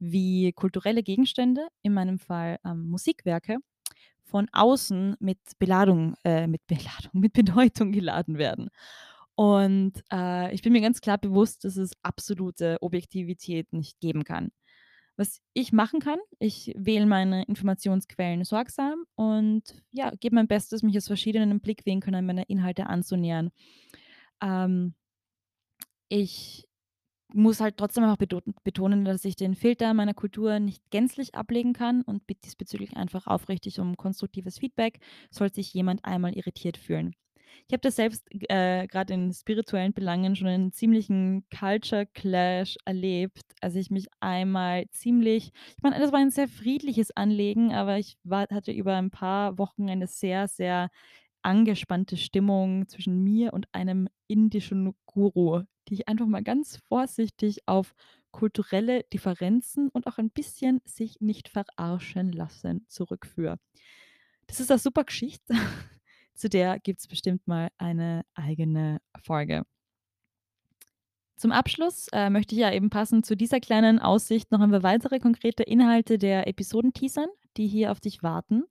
wie 0.00 0.52
kulturelle 0.52 1.04
Gegenstände, 1.04 1.68
in 1.82 1.94
meinem 1.94 2.18
Fall 2.18 2.58
ähm, 2.64 2.88
Musikwerke, 2.88 3.58
von 4.26 4.48
außen 4.52 5.16
mit 5.20 5.38
Beladung, 5.58 6.14
äh, 6.24 6.46
mit 6.46 6.66
Beladung, 6.66 7.10
mit 7.12 7.32
Bedeutung 7.32 7.92
geladen 7.92 8.38
werden. 8.38 8.68
Und 9.34 10.02
äh, 10.12 10.54
ich 10.54 10.62
bin 10.62 10.72
mir 10.72 10.80
ganz 10.80 11.00
klar 11.00 11.18
bewusst, 11.18 11.64
dass 11.64 11.76
es 11.76 11.92
absolute 12.02 12.78
Objektivität 12.80 13.72
nicht 13.72 14.00
geben 14.00 14.24
kann. 14.24 14.50
Was 15.18 15.40
ich 15.54 15.72
machen 15.72 16.00
kann, 16.00 16.18
ich 16.38 16.74
wähle 16.76 17.06
meine 17.06 17.44
Informationsquellen 17.44 18.44
sorgsam 18.44 19.04
und 19.14 19.62
ja, 19.92 20.10
gebe 20.20 20.34
mein 20.34 20.48
Bestes, 20.48 20.82
mich 20.82 20.96
aus 20.96 21.06
verschiedenen 21.06 21.60
Blickwinkeln 21.60 22.14
an 22.14 22.26
meine 22.26 22.44
Inhalte 22.44 22.86
anzunähern. 22.86 23.50
Ähm, 24.42 24.94
ich 26.08 26.66
muss 27.32 27.60
halt 27.60 27.76
trotzdem 27.76 28.04
auch 28.04 28.16
betonen, 28.16 29.04
dass 29.04 29.24
ich 29.24 29.36
den 29.36 29.54
Filter 29.54 29.92
meiner 29.94 30.14
Kultur 30.14 30.58
nicht 30.60 30.82
gänzlich 30.90 31.34
ablegen 31.34 31.72
kann 31.72 32.02
und 32.02 32.26
bitte 32.26 32.42
diesbezüglich 32.44 32.96
einfach 32.96 33.26
aufrichtig 33.26 33.80
um 33.80 33.96
konstruktives 33.96 34.58
Feedback, 34.58 35.00
sollte 35.30 35.56
sich 35.56 35.74
jemand 35.74 36.04
einmal 36.04 36.34
irritiert 36.34 36.76
fühlen. 36.76 37.14
Ich 37.68 37.72
habe 37.72 37.80
das 37.80 37.96
selbst 37.96 38.24
äh, 38.48 38.86
gerade 38.86 39.14
in 39.14 39.32
spirituellen 39.32 39.92
Belangen 39.92 40.36
schon 40.36 40.48
einen 40.48 40.72
ziemlichen 40.72 41.44
Culture 41.56 42.06
Clash 42.06 42.76
erlebt, 42.84 43.42
als 43.60 43.74
ich 43.76 43.90
mich 43.90 44.06
einmal 44.20 44.88
ziemlich 44.90 45.52
ich 45.76 45.82
meine, 45.82 45.98
das 45.98 46.12
war 46.12 46.20
ein 46.20 46.30
sehr 46.30 46.48
friedliches 46.48 47.10
Anlegen, 47.16 47.72
aber 47.72 47.98
ich 47.98 48.18
war 48.24 48.46
hatte 48.50 48.72
über 48.72 48.94
ein 48.96 49.10
paar 49.10 49.58
Wochen 49.58 49.88
eine 49.88 50.06
sehr, 50.06 50.48
sehr 50.48 50.90
angespannte 51.42 52.16
Stimmung 52.16 52.88
zwischen 52.88 53.22
mir 53.22 53.52
und 53.52 53.66
einem 53.72 54.08
indischen 54.28 54.94
Guru, 55.06 55.62
die 55.88 55.94
ich 55.94 56.08
einfach 56.08 56.26
mal 56.26 56.42
ganz 56.42 56.76
vorsichtig 56.76 57.66
auf 57.66 57.94
kulturelle 58.32 59.04
Differenzen 59.12 59.88
und 59.90 60.06
auch 60.06 60.18
ein 60.18 60.30
bisschen 60.30 60.80
sich 60.84 61.20
nicht 61.20 61.48
verarschen 61.48 62.32
lassen 62.32 62.84
zurückführe. 62.88 63.58
Das 64.48 64.60
ist 64.60 64.70
'ne 64.70 64.78
super 64.78 65.04
Geschichte, 65.04 65.54
zu 66.34 66.48
der 66.48 66.80
gibt's 66.80 67.08
bestimmt 67.08 67.46
mal 67.48 67.70
eine 67.78 68.22
eigene 68.34 69.00
Folge. 69.22 69.64
Zum 71.36 71.52
Abschluss, 71.52 72.08
äh, 72.12 72.30
möchte 72.30 72.54
ich 72.54 72.60
ja 72.62 72.72
eben 72.72 72.88
passend 72.88 73.26
zu 73.26 73.36
dieser 73.36 73.60
kleinen 73.60 73.98
Aussicht 73.98 74.50
noch 74.52 74.60
ein 74.60 74.70
paar 74.70 74.82
weitere 74.82 75.18
konkrete 75.18 75.62
Inhalte 75.62 76.16
der 76.18 76.46
Episoden 76.46 76.94
teasern, 76.94 77.28
die 77.56 77.66
hier 77.66 77.90
auf 77.92 78.00
dich 78.00 78.22
warten. 78.22 78.64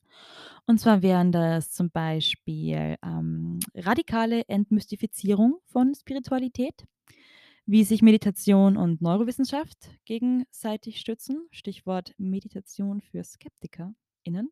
Und 0.66 0.80
zwar 0.80 1.02
wären 1.02 1.32
das 1.32 1.72
zum 1.72 1.90
Beispiel, 1.92 2.96
ähm, 3.04 3.60
radikale 3.76 4.48
Entmystifizierung 4.48 5.60
von 5.66 5.94
Spiritualität, 5.94 6.86
wie 7.66 7.84
sich 7.84 8.02
Meditation 8.02 8.78
und 8.78 9.02
Neurowissenschaft 9.02 9.90
gegenseitig 10.06 11.00
stützen, 11.00 11.48
Stichwort 11.52 12.14
Meditation 12.18 13.02
für 13.02 13.24
SkeptikerInnen. 13.24 14.52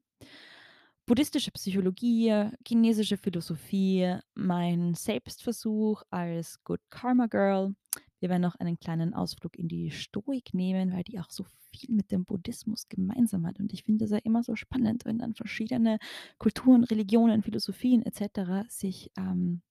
Buddhistische 1.06 1.52
Psychologie, 1.52 2.50
chinesische 2.66 3.18
Philosophie, 3.18 4.16
mein 4.36 4.94
Selbstversuch 4.94 6.04
als 6.10 6.64
Good 6.64 6.80
Karma 6.90 7.26
Girl. 7.26 7.76
Wir 8.24 8.30
werden 8.30 8.42
noch 8.42 8.56
einen 8.56 8.80
kleinen 8.80 9.14
Ausflug 9.14 9.60
in 9.60 9.68
die 9.68 9.92
Stoik 9.92 10.54
nehmen, 10.54 10.94
weil 10.94 11.04
die 11.04 11.20
auch 11.20 11.30
so 11.30 11.44
viel 11.74 11.94
mit 11.94 12.10
dem 12.10 12.24
Buddhismus 12.24 12.88
gemeinsam 12.88 13.46
hat. 13.46 13.60
Und 13.60 13.74
ich 13.74 13.84
finde 13.84 14.06
das 14.06 14.12
ja 14.12 14.18
immer 14.24 14.44
so 14.44 14.56
spannend, 14.56 15.04
wenn 15.04 15.20
dann 15.20 15.34
verschiedene 15.36 15.98
Kulturen, 16.38 16.86
Religionen, 16.86 17.44
Philosophien 17.44 18.02
et 18.06 18.16
cetera 18.16 18.64
sich, 18.70 19.12
ähm 19.18 19.62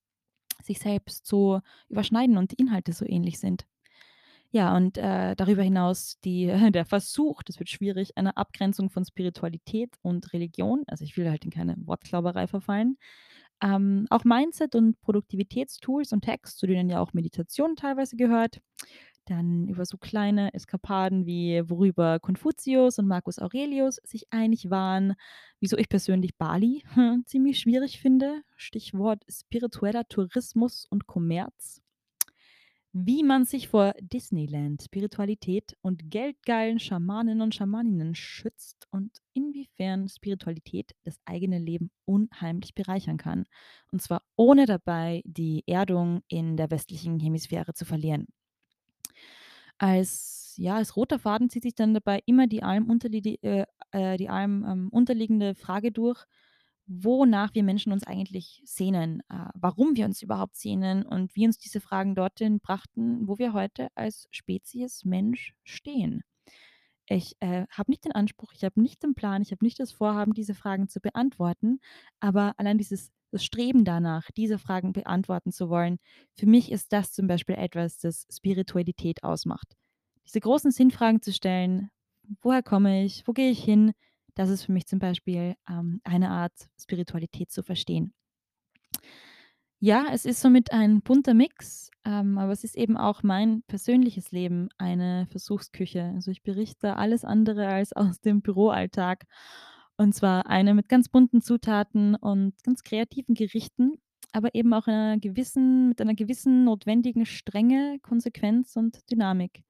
sich 0.63 0.81
selbst 0.81 1.27
so 1.27 1.61
überschneiden 1.89 2.37
und 2.37 2.53
die 2.53 2.57
Inhalte 2.63 2.93
so 2.93 3.07
ähnlich 3.07 3.41
sind. 3.41 3.67
Ja, 4.51 4.77
und, 4.77 4.99
äh, 4.99 5.35
darüber 5.35 5.63
hinaus 5.63 6.21
die 6.25 6.47
der 6.75 6.85
Versuch, 6.85 7.43
das 7.43 7.59
wird 7.59 7.71
schwierig, 7.71 8.19
eine 8.19 8.37
Abgrenzung 8.37 8.91
von 8.91 9.05
Spiritualität 9.05 9.97
und 10.03 10.33
Religion. 10.35 10.85
Also, 10.89 11.05
ich 11.05 11.17
will 11.17 11.31
halt 11.31 11.45
in 11.47 11.51
keine 11.51 11.77
Wortklauberei 11.87 12.47
verfallen. 12.47 12.99
Ähm, 13.63 14.07
auch 14.11 14.25
Mindset 14.25 14.75
und 14.75 15.01
Produktivitätstools 15.03 16.13
und 16.13 16.27
Hacks, 16.27 16.57
zu 16.57 16.67
denen 16.67 16.91
ja 16.91 17.01
auch 17.01 17.13
Meditation 17.13 17.77
teilweise 17.77 18.17
gehört. 18.17 18.61
Dann 19.27 19.69
über 19.69 19.85
so 19.87 19.99
kleine 19.99 20.53
Eskapaden 20.53 21.27
wie 21.27 21.63
worüber 21.67 22.19
Konfuzius 22.19 22.99
und 22.99 23.07
Marcus 23.07 23.39
Aurelius 23.39 24.01
sich 24.03 24.27
einig 24.33 24.69
waren, 24.69 25.15
wieso 25.61 25.77
ich 25.77 25.89
persönlich 25.89 26.37
Bali 26.37 26.83
ziemlich 27.27 27.61
schwierig 27.61 28.01
finde, 28.01 28.43
Stichwort 28.57 29.23
spiritueller 29.31 30.09
Tourismus 30.09 30.87
und 30.91 31.07
Kommerz. 31.07 31.82
Wie 32.95 33.23
man 33.23 33.47
sich 33.47 33.69
vor 33.69 33.95
Disneyland, 34.01 34.83
Spiritualität 34.83 35.79
und 35.81 36.11
geldgeilen 36.11 36.79
Schamanen 36.79 37.41
und 37.41 37.55
Schamaninnen 37.55 38.15
schützt 38.15 38.87
und 38.91 39.11
inwiefern 39.33 40.09
Spiritualität 40.09 40.93
das 41.03 41.19
eigene 41.25 41.59
Leben 41.59 41.91
unheimlich 42.05 42.75
bereichern 42.75 43.17
kann. 43.17 43.47
Und 43.93 44.03
zwar 44.03 44.23
ohne 44.37 44.67
dabei 44.67 45.23
die 45.25 45.65
Erdung 45.67 46.21
in 46.29 46.59
der 46.59 46.71
westlichen 46.71 47.19
Hemisphäre 47.19 47.73
zu 47.73 47.87
verlieren. 47.87 48.27
Als 49.79 50.55
ja, 50.59 50.77
als 50.77 50.97
roter 50.97 51.19
Faden 51.19 51.49
zieht 51.49 51.63
sich 51.63 51.75
dann 51.75 51.95
dabei 51.95 52.21
immer 52.27 52.47
die 52.47 52.63
allem 52.63 52.91
unterliedi 52.91 53.39
äh, 53.41 53.65
äh, 53.93 54.19
die 54.19 54.29
allem, 54.29 54.65
ähm, 54.69 54.89
unterliegende 54.91 55.55
Frage 55.55 55.93
durch, 55.93 56.27
wonach 56.87 57.55
wir 57.55 57.63
Menschen 57.63 57.93
uns 57.93 58.05
eigentlich 58.05 58.63
sehnen, 58.65 59.21
äh, 59.31 59.47
warum 59.55 59.97
wir 59.97 60.05
uns 60.07 60.23
überhaupt 60.23 60.57
sehnen 60.57 61.05
und 61.05 61.35
wie 61.37 61.47
uns 61.47 61.59
diese 61.59 61.81
Fragen 61.81 62.15
dorthin 62.15 62.61
brachten, 62.61 63.27
wo 63.29 63.39
wir 63.39 63.53
heute 63.53 63.89
als 63.95 64.29
Spezies 64.31 65.05
Mensch 65.05 65.55
stehen. 65.65 66.23
Ich, 67.09 67.35
äh, 67.41 67.67
habe 67.71 67.91
nicht 67.91 68.05
den 68.05 68.13
Anspruch, 68.13 68.53
ich 68.55 68.65
habe 68.65 68.81
nicht 68.81 69.03
den 69.03 69.15
Plan, 69.15 69.43
ich 69.43 69.51
habe 69.51 69.65
nicht 69.65 69.81
das 69.81 69.93
Vorhaben, 69.93 70.35
diese 70.35 70.55
Fragen 70.55 70.89
zu 70.89 71.01
beantworten, 71.01 71.81
aber 72.21 72.55
allein 72.59 72.79
dieses 72.79 73.11
das 73.33 73.45
Streben 73.45 73.85
danach, 73.87 74.31
diese 74.37 74.59
Fragen 74.59 74.93
beantworten 74.93 75.53
zu 75.53 75.71
wollen, 75.71 75.99
für 76.35 76.47
mich 76.47 76.71
ist 76.71 76.93
das 76.93 77.13
zum 77.13 77.27
Beispiel 77.27 77.55
etwas, 77.57 77.99
das 77.99 78.27
Spiritualität 78.31 79.25
ausmacht. 79.25 79.75
Diese 80.27 80.41
großen 80.41 80.71
Sinnfragen 80.71 81.23
zu 81.23 81.33
stellen: 81.33 81.91
„Woher 82.43 82.63
komme 82.63 83.05
ich? 83.05 83.27
Wo 83.27 83.33
gehe 83.33 83.51
ich 83.51 83.65
hin?“ 83.65 83.93
Das 84.35 84.51
ist 84.51 84.65
für 84.65 84.73
mich 84.73 84.87
zum 84.87 84.99
Beispiel, 84.99 85.55
ähm, 85.69 86.01
eine 86.05 86.31
Art, 86.31 86.53
Spiritualität 86.81 87.51
zu 87.51 87.63
verstehen. 87.63 88.15
Ja, 89.85 90.07
es 90.13 90.25
ist 90.27 90.41
somit 90.41 90.73
ein 90.73 91.03
bunter 91.03 91.35
Mix, 91.35 91.91
ähm, 92.05 92.39
aber 92.39 92.53
es 92.53 92.63
ist 92.63 92.77
eben 92.77 92.97
auch 92.97 93.25
mein 93.25 93.63
persönliches 93.67 94.31
Leben 94.31 94.69
eine 94.79 95.27
Versuchsküche. 95.31 96.13
Also, 96.15 96.31
ich 96.31 96.43
berichte 96.45 96.97
alles 96.97 97.25
andere 97.25 97.67
als 97.67 97.93
aus 97.93 98.21
dem 98.21 98.43
Büroalltag. 98.43 99.25
Und 99.97 100.15
zwar 100.15 100.47
eine 100.47 100.75
mit 100.75 100.89
ganz 100.89 101.09
bunten 101.09 101.43
Zutaten 101.43 102.15
und 102.15 102.55
ganz 102.63 102.83
kreativen 102.85 103.35
Gerichten, 103.35 103.95
aber 104.33 104.55
eben 104.55 104.73
auch 104.73 104.87
einer 104.87 105.19
gewissen 105.19 105.89
mit 105.89 106.01
einer 106.01 106.15
gewissen 106.15 106.65
notwendigen 106.65 107.27
Strenge, 107.27 107.99
Konsequenz 108.03 108.77
und 108.77 108.99
Dynamik. 109.11 109.65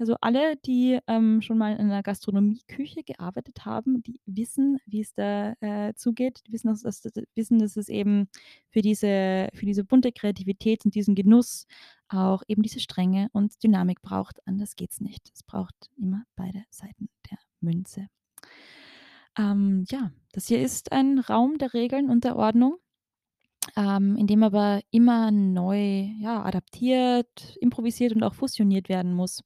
Also, 0.00 0.16
alle, 0.20 0.56
die, 0.56 0.98
ähm, 1.06 1.40
schon 1.40 1.56
mal 1.56 1.76
in 1.76 1.86
'ner 1.86 2.02
Gastronomieküche 2.02 3.04
gearbeitet 3.04 3.64
haben, 3.64 4.02
die 4.02 4.18
wissen, 4.26 4.78
wie 4.86 5.00
es 5.00 5.14
da, 5.14 5.54
äh, 5.60 5.94
zugeht. 5.94 6.40
Die 6.48 6.52
wissen, 6.52 6.66
dass 6.68 6.82
das 6.82 7.00
das 7.02 7.12
wissen, 7.36 7.60
dass 7.60 7.76
es 7.76 7.88
eben 7.88 8.28
für 8.70 8.82
diese 8.82 9.48
für 9.54 9.66
diese 9.66 9.84
bunte 9.84 10.10
Kreativität 10.12 10.84
und 10.84 10.94
diesen 10.96 11.14
Genuss 11.14 11.66
auch 12.08 12.42
eben 12.48 12.62
diese 12.62 12.80
Strenge 12.80 13.28
und 13.32 13.62
Dynamik 13.62 14.02
braucht. 14.02 14.40
Anders 14.46 14.74
geht's 14.74 15.00
nicht. 15.00 15.30
Es 15.32 15.42
braucht 15.44 15.74
immer 15.96 16.24
beide 16.34 16.64
Seiten 16.70 17.08
der 17.30 17.38
Münze. 17.60 18.08
Ähm, 19.38 19.84
ja, 19.90 20.10
das 20.32 20.46
hier 20.46 20.60
ist 20.60 20.92
ein 20.92 21.18
Raum 21.18 21.58
der 21.58 21.74
Regeln 21.74 22.08
und 22.10 22.24
der 22.24 22.36
Ordnung, 22.36 22.76
ähm, 23.76 24.16
in 24.16 24.26
dem 24.28 24.42
aber 24.44 24.82
immer 24.92 25.30
neu, 25.32 26.08
ja, 26.20 26.44
adaptiert, 26.44 27.56
improvisiert 27.60 28.14
und 28.14 28.22
auch 28.24 28.34
fusioniert 28.34 28.88
werden 28.88 29.14
muss, 29.14 29.42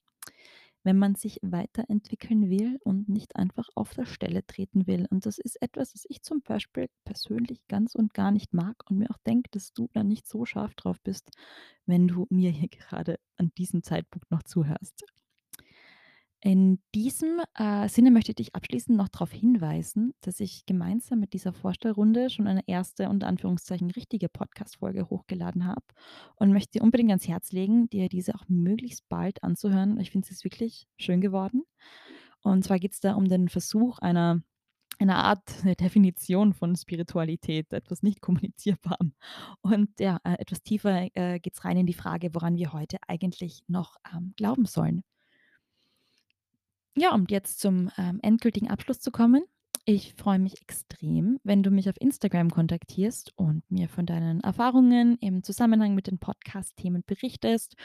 wenn 0.85 0.99
man 0.99 1.15
sich 1.15 1.39
weiterentwickeln 1.43 2.51
will 2.51 2.79
und 2.85 3.09
nicht 3.09 3.37
einfach 3.37 3.69
auf 3.75 3.95
der 3.95 4.07
Stelle 4.07 4.47
treten 4.47 4.87
will. 4.87 5.07
Und 5.11 5.27
das 5.27 5.39
ist 5.39 5.61
etwas, 5.63 5.93
das 5.93 6.05
ich 6.09 6.23
zum 6.23 6.43
Beispiel 6.43 6.89
persönlich 7.05 7.61
ganz 7.69 7.95
und 7.95 8.15
gar 8.15 8.31
nicht 8.33 8.55
mag 8.55 8.77
und 8.91 8.99
mir 8.99 9.11
auch 9.11 9.19
denke, 9.27 9.51
dass 9.51 9.73
du 9.73 9.89
da 9.93 10.05
nicht 10.05 10.27
so 10.29 10.45
scharf 10.45 10.75
drauf 10.75 10.99
bist, 11.03 11.31
wenn 11.87 12.09
du 12.09 12.27
mir 12.31 12.51
hier 12.51 12.69
gerade 12.69 13.19
an 13.37 13.51
diesem 13.59 13.83
Zeitpunkt 13.83 14.31
noch 14.31 14.43
zuhörst. 14.43 15.05
In 16.41 16.79
diesem, 16.95 17.41
äh, 17.55 17.89
Sinne 17.89 18.13
möchte 18.13 18.31
ich 18.31 18.37
dich 18.37 18.55
abschließend 18.55 18.97
noch 18.97 19.09
drauf 19.09 19.33
hinweisen, 19.33 20.15
dass 20.21 20.39
ich 20.39 20.67
gemeinsam 20.67 21.19
mit 21.19 21.33
dieser 21.33 21.53
Vorstellrunde 21.53 22.31
schon 22.31 22.47
eine 22.47 22.63
erste, 22.69 23.09
unter 23.09 23.27
Anführungszeichen, 23.27 23.91
richtige 23.91 24.29
Podcast-Folge 24.29 25.11
hochgeladen 25.11 25.67
habe 25.67 25.83
und 26.37 26.53
möchte 26.53 26.79
dir 26.79 26.85
unbedingt 26.85 27.11
ans 27.11 27.27
Herz 27.27 27.51
legen, 27.51 27.91
dir 27.91 28.09
diese 28.09 28.37
auch 28.37 28.45
möglichst 28.49 29.09
bald 29.09 29.43
anzuhören. 29.43 29.99
Ich 29.99 30.13
finde, 30.13 30.29
sie 30.29 30.35
ist 30.35 30.45
wirklich 30.45 30.87
schön 30.97 31.21
geworden. 31.21 31.65
Und 32.43 32.65
zwar 32.65 32.79
geht's 32.79 33.01
da 33.01 33.15
um 33.15 33.27
den 33.29 33.49
Versuch 33.49 33.99
einer 33.99 34.41
einer 35.01 35.17
Art 35.25 35.43
Definition 35.81 36.55
von 36.55 36.77
Spiritualität, 36.77 37.73
etwas 37.73 38.03
nicht 38.03 38.21
Kommunizierbarem. 38.21 39.13
Und 39.61 39.91
ja, 40.01 40.19
äh, 40.25 40.35
etwas 40.39 40.63
tiefer, 40.63 41.09
äh, 41.15 41.39
geht's 41.41 41.65
rein 41.65 41.77
in 41.77 41.87
die 41.87 41.95
Frage, 41.95 42.35
woran 42.35 42.57
wir 42.57 42.73
heute 42.73 42.99
eigentlich 43.07 43.63
noch, 43.69 43.97
ähm, 44.13 44.35
glauben 44.37 44.65
sollen. 44.65 45.03
Ja, 47.01 47.15
um 47.15 47.27
jetzt 47.29 47.61
zum, 47.61 47.93
ähm, 47.97 48.19
endgültigen 48.23 48.69
Abschluss 48.69 48.99
zu 48.99 49.13
kommen. 49.13 49.45
Ich 49.85 50.15
freue 50.15 50.41
mich 50.41 50.61
extrem, 50.61 51.39
wenn 51.45 51.63
du 51.63 51.71
mich 51.71 51.89
auf 51.89 51.95
Instagram 52.01 52.51
kontaktierst 52.51 53.33
und 53.37 53.63
mir 53.71 53.89
von 53.89 54.05
deinen 54.05 54.41
Erfahrungen 54.41 55.17
im 55.21 55.45
Zusammenhang 55.45 55.95
mit 55.95 56.09
den 56.09 56.19
Podcast-Themen 56.19 57.05
berichtest. 57.07 57.77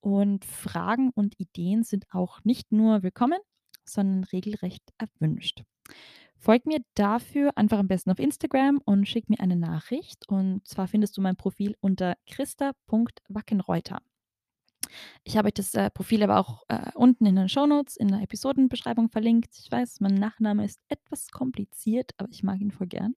Und 0.00 0.44
Fragen 0.44 1.10
und 1.14 1.38
Ideen 1.38 1.84
sind 1.84 2.06
auch 2.10 2.42
nicht 2.42 2.72
nur 2.72 3.04
willkommen, 3.04 3.38
sondern 3.84 4.24
regelrecht 4.24 4.82
erwünscht. 4.98 5.62
Folge 6.36 6.68
mir 6.68 6.80
dafür 6.94 7.56
einfach 7.56 7.78
am 7.78 7.86
besten 7.86 8.10
auf 8.10 8.18
Instagram 8.18 8.80
und 8.84 9.06
schick 9.06 9.30
mir 9.30 9.38
eine 9.38 9.56
Nachricht. 9.56 10.28
Und 10.28 10.66
zwar 10.66 10.88
findest 10.88 11.16
du 11.16 11.20
mein 11.20 11.36
Profil 11.36 11.76
unter 11.80 12.16
christa.wackenreuther. 12.26 14.00
Ich 15.24 15.36
habe 15.36 15.48
euch 15.48 15.54
das, 15.54 15.74
äh, 15.74 15.90
Profil 15.90 16.22
aber 16.22 16.38
auch, 16.38 16.62
äh, 16.68 16.90
unten 16.94 17.26
in 17.26 17.36
den 17.36 17.48
Shownotes 17.48 17.96
in 17.96 18.08
der 18.08 18.22
Episodenbeschreibung 18.22 19.08
verlinkt. 19.08 19.56
Ich 19.58 19.70
weiß, 19.70 20.00
mein 20.00 20.14
Nachname 20.14 20.64
ist 20.64 20.80
etwas 20.88 21.28
kompliziert, 21.28 22.12
aber 22.18 22.28
ich 22.30 22.42
mag 22.42 22.60
ihn 22.60 22.70
voll 22.70 22.86
gern. 22.86 23.14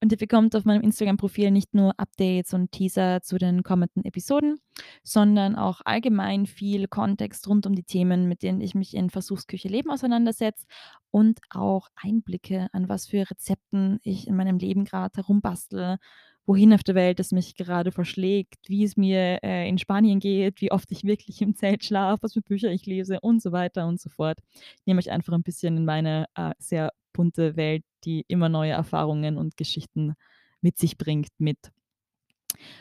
Und 0.00 0.12
ihr 0.12 0.18
bekommt 0.18 0.54
auf 0.54 0.64
meinem 0.64 0.82
Instagram-Profil 0.82 1.50
nicht 1.50 1.72
nur 1.72 1.98
Updates 1.98 2.52
und 2.52 2.70
Teaser 2.70 3.22
zu 3.22 3.38
den 3.38 3.62
kommenden 3.62 4.04
Episoden, 4.04 4.60
sondern 5.02 5.56
auch 5.56 5.80
allgemein 5.84 6.44
viel 6.44 6.86
Kontext 6.86 7.48
rund 7.48 7.66
um 7.66 7.74
die 7.74 7.82
Themen, 7.82 8.28
mit 8.28 8.42
denen 8.42 8.60
ich 8.60 8.74
mich 8.74 8.94
in 8.94 9.08
Versuchsküche 9.08 9.68
Leben 9.68 9.90
auseinandersetze 9.90 10.66
und 11.10 11.40
auch 11.48 11.88
Einblicke, 11.94 12.68
an 12.72 12.90
was 12.90 13.06
für 13.06 13.30
Rezepten 13.30 13.98
ich 14.02 14.28
in 14.28 14.36
meinem 14.36 14.58
Leben 14.58 14.84
grad 14.84 15.16
herumbastle, 15.16 15.98
wohin 16.46 16.72
auf 16.72 16.84
der 16.84 16.94
Welt 16.94 17.20
es 17.20 17.32
mich 17.32 17.56
gerade 17.56 17.92
verschlägt, 17.92 18.68
wie 18.68 18.84
es 18.84 18.96
mir, 18.96 19.40
äh, 19.42 19.68
in 19.68 19.78
Spanien 19.78 20.20
geht, 20.20 20.60
wie 20.60 20.72
oft 20.72 20.90
ich 20.92 21.04
wirklich 21.04 21.42
im 21.42 21.54
Zelt 21.56 21.84
schlafe, 21.84 22.22
was 22.22 22.34
für 22.34 22.42
Bücher 22.42 22.70
ich 22.70 22.86
lese 22.86 23.20
und 23.20 23.42
so 23.42 23.52
weiter 23.52 23.86
und 23.86 24.00
so 24.00 24.08
fort. 24.08 24.38
Ich 24.52 24.86
nehme 24.86 24.98
euch 24.98 25.10
einfach 25.10 25.32
ein 25.32 25.42
bisschen 25.42 25.76
in 25.76 25.84
meine, 25.84 26.26
äh, 26.36 26.52
sehr 26.58 26.92
bunte 27.12 27.56
Welt, 27.56 27.84
die 28.04 28.24
immer 28.28 28.48
neue 28.48 28.72
Erfahrungen 28.72 29.38
und 29.38 29.56
Geschichten 29.56 30.14
mit 30.60 30.78
sich 30.78 30.96
bringt, 30.98 31.28
mit. 31.38 31.58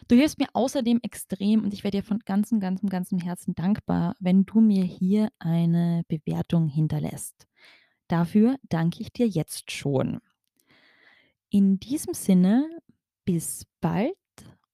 Du 0.08 0.16
hilfst 0.16 0.40
mir 0.40 0.48
außerdem 0.54 1.00
extrem 1.02 1.64
und 1.64 1.74
ich 1.74 1.84
wäre 1.84 1.92
dir 1.92 2.04
von 2.04 2.20
ganzem, 2.20 2.60
ganzem, 2.60 2.90
ganzem 2.90 3.20
Herzen 3.20 3.56
dankbar, 3.56 4.16
wenn 4.20 4.46
du 4.46 4.62
mir 4.62 4.84
hier 4.84 5.30
eine 5.40 6.04
Bewertung 6.08 6.68
hinterlässt. 6.68 7.48
Dafür 8.08 8.58
danke 8.70 9.02
ich 9.02 9.12
dir 9.12 9.28
jetzt 9.28 9.72
schon. 9.72 10.20
In 11.50 11.80
diesem 11.80 12.14
Sinne, 12.14 12.70
bis 13.26 13.66
bald 13.82 14.16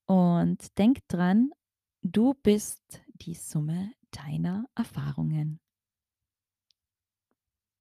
und 0.05 0.77
denk 0.77 1.07
dran, 1.07 1.51
du 2.01 2.33
bist 2.33 3.01
die 3.13 3.33
Summe 3.33 3.93
deiner 4.11 4.65
Erfahrungen. 4.75 5.59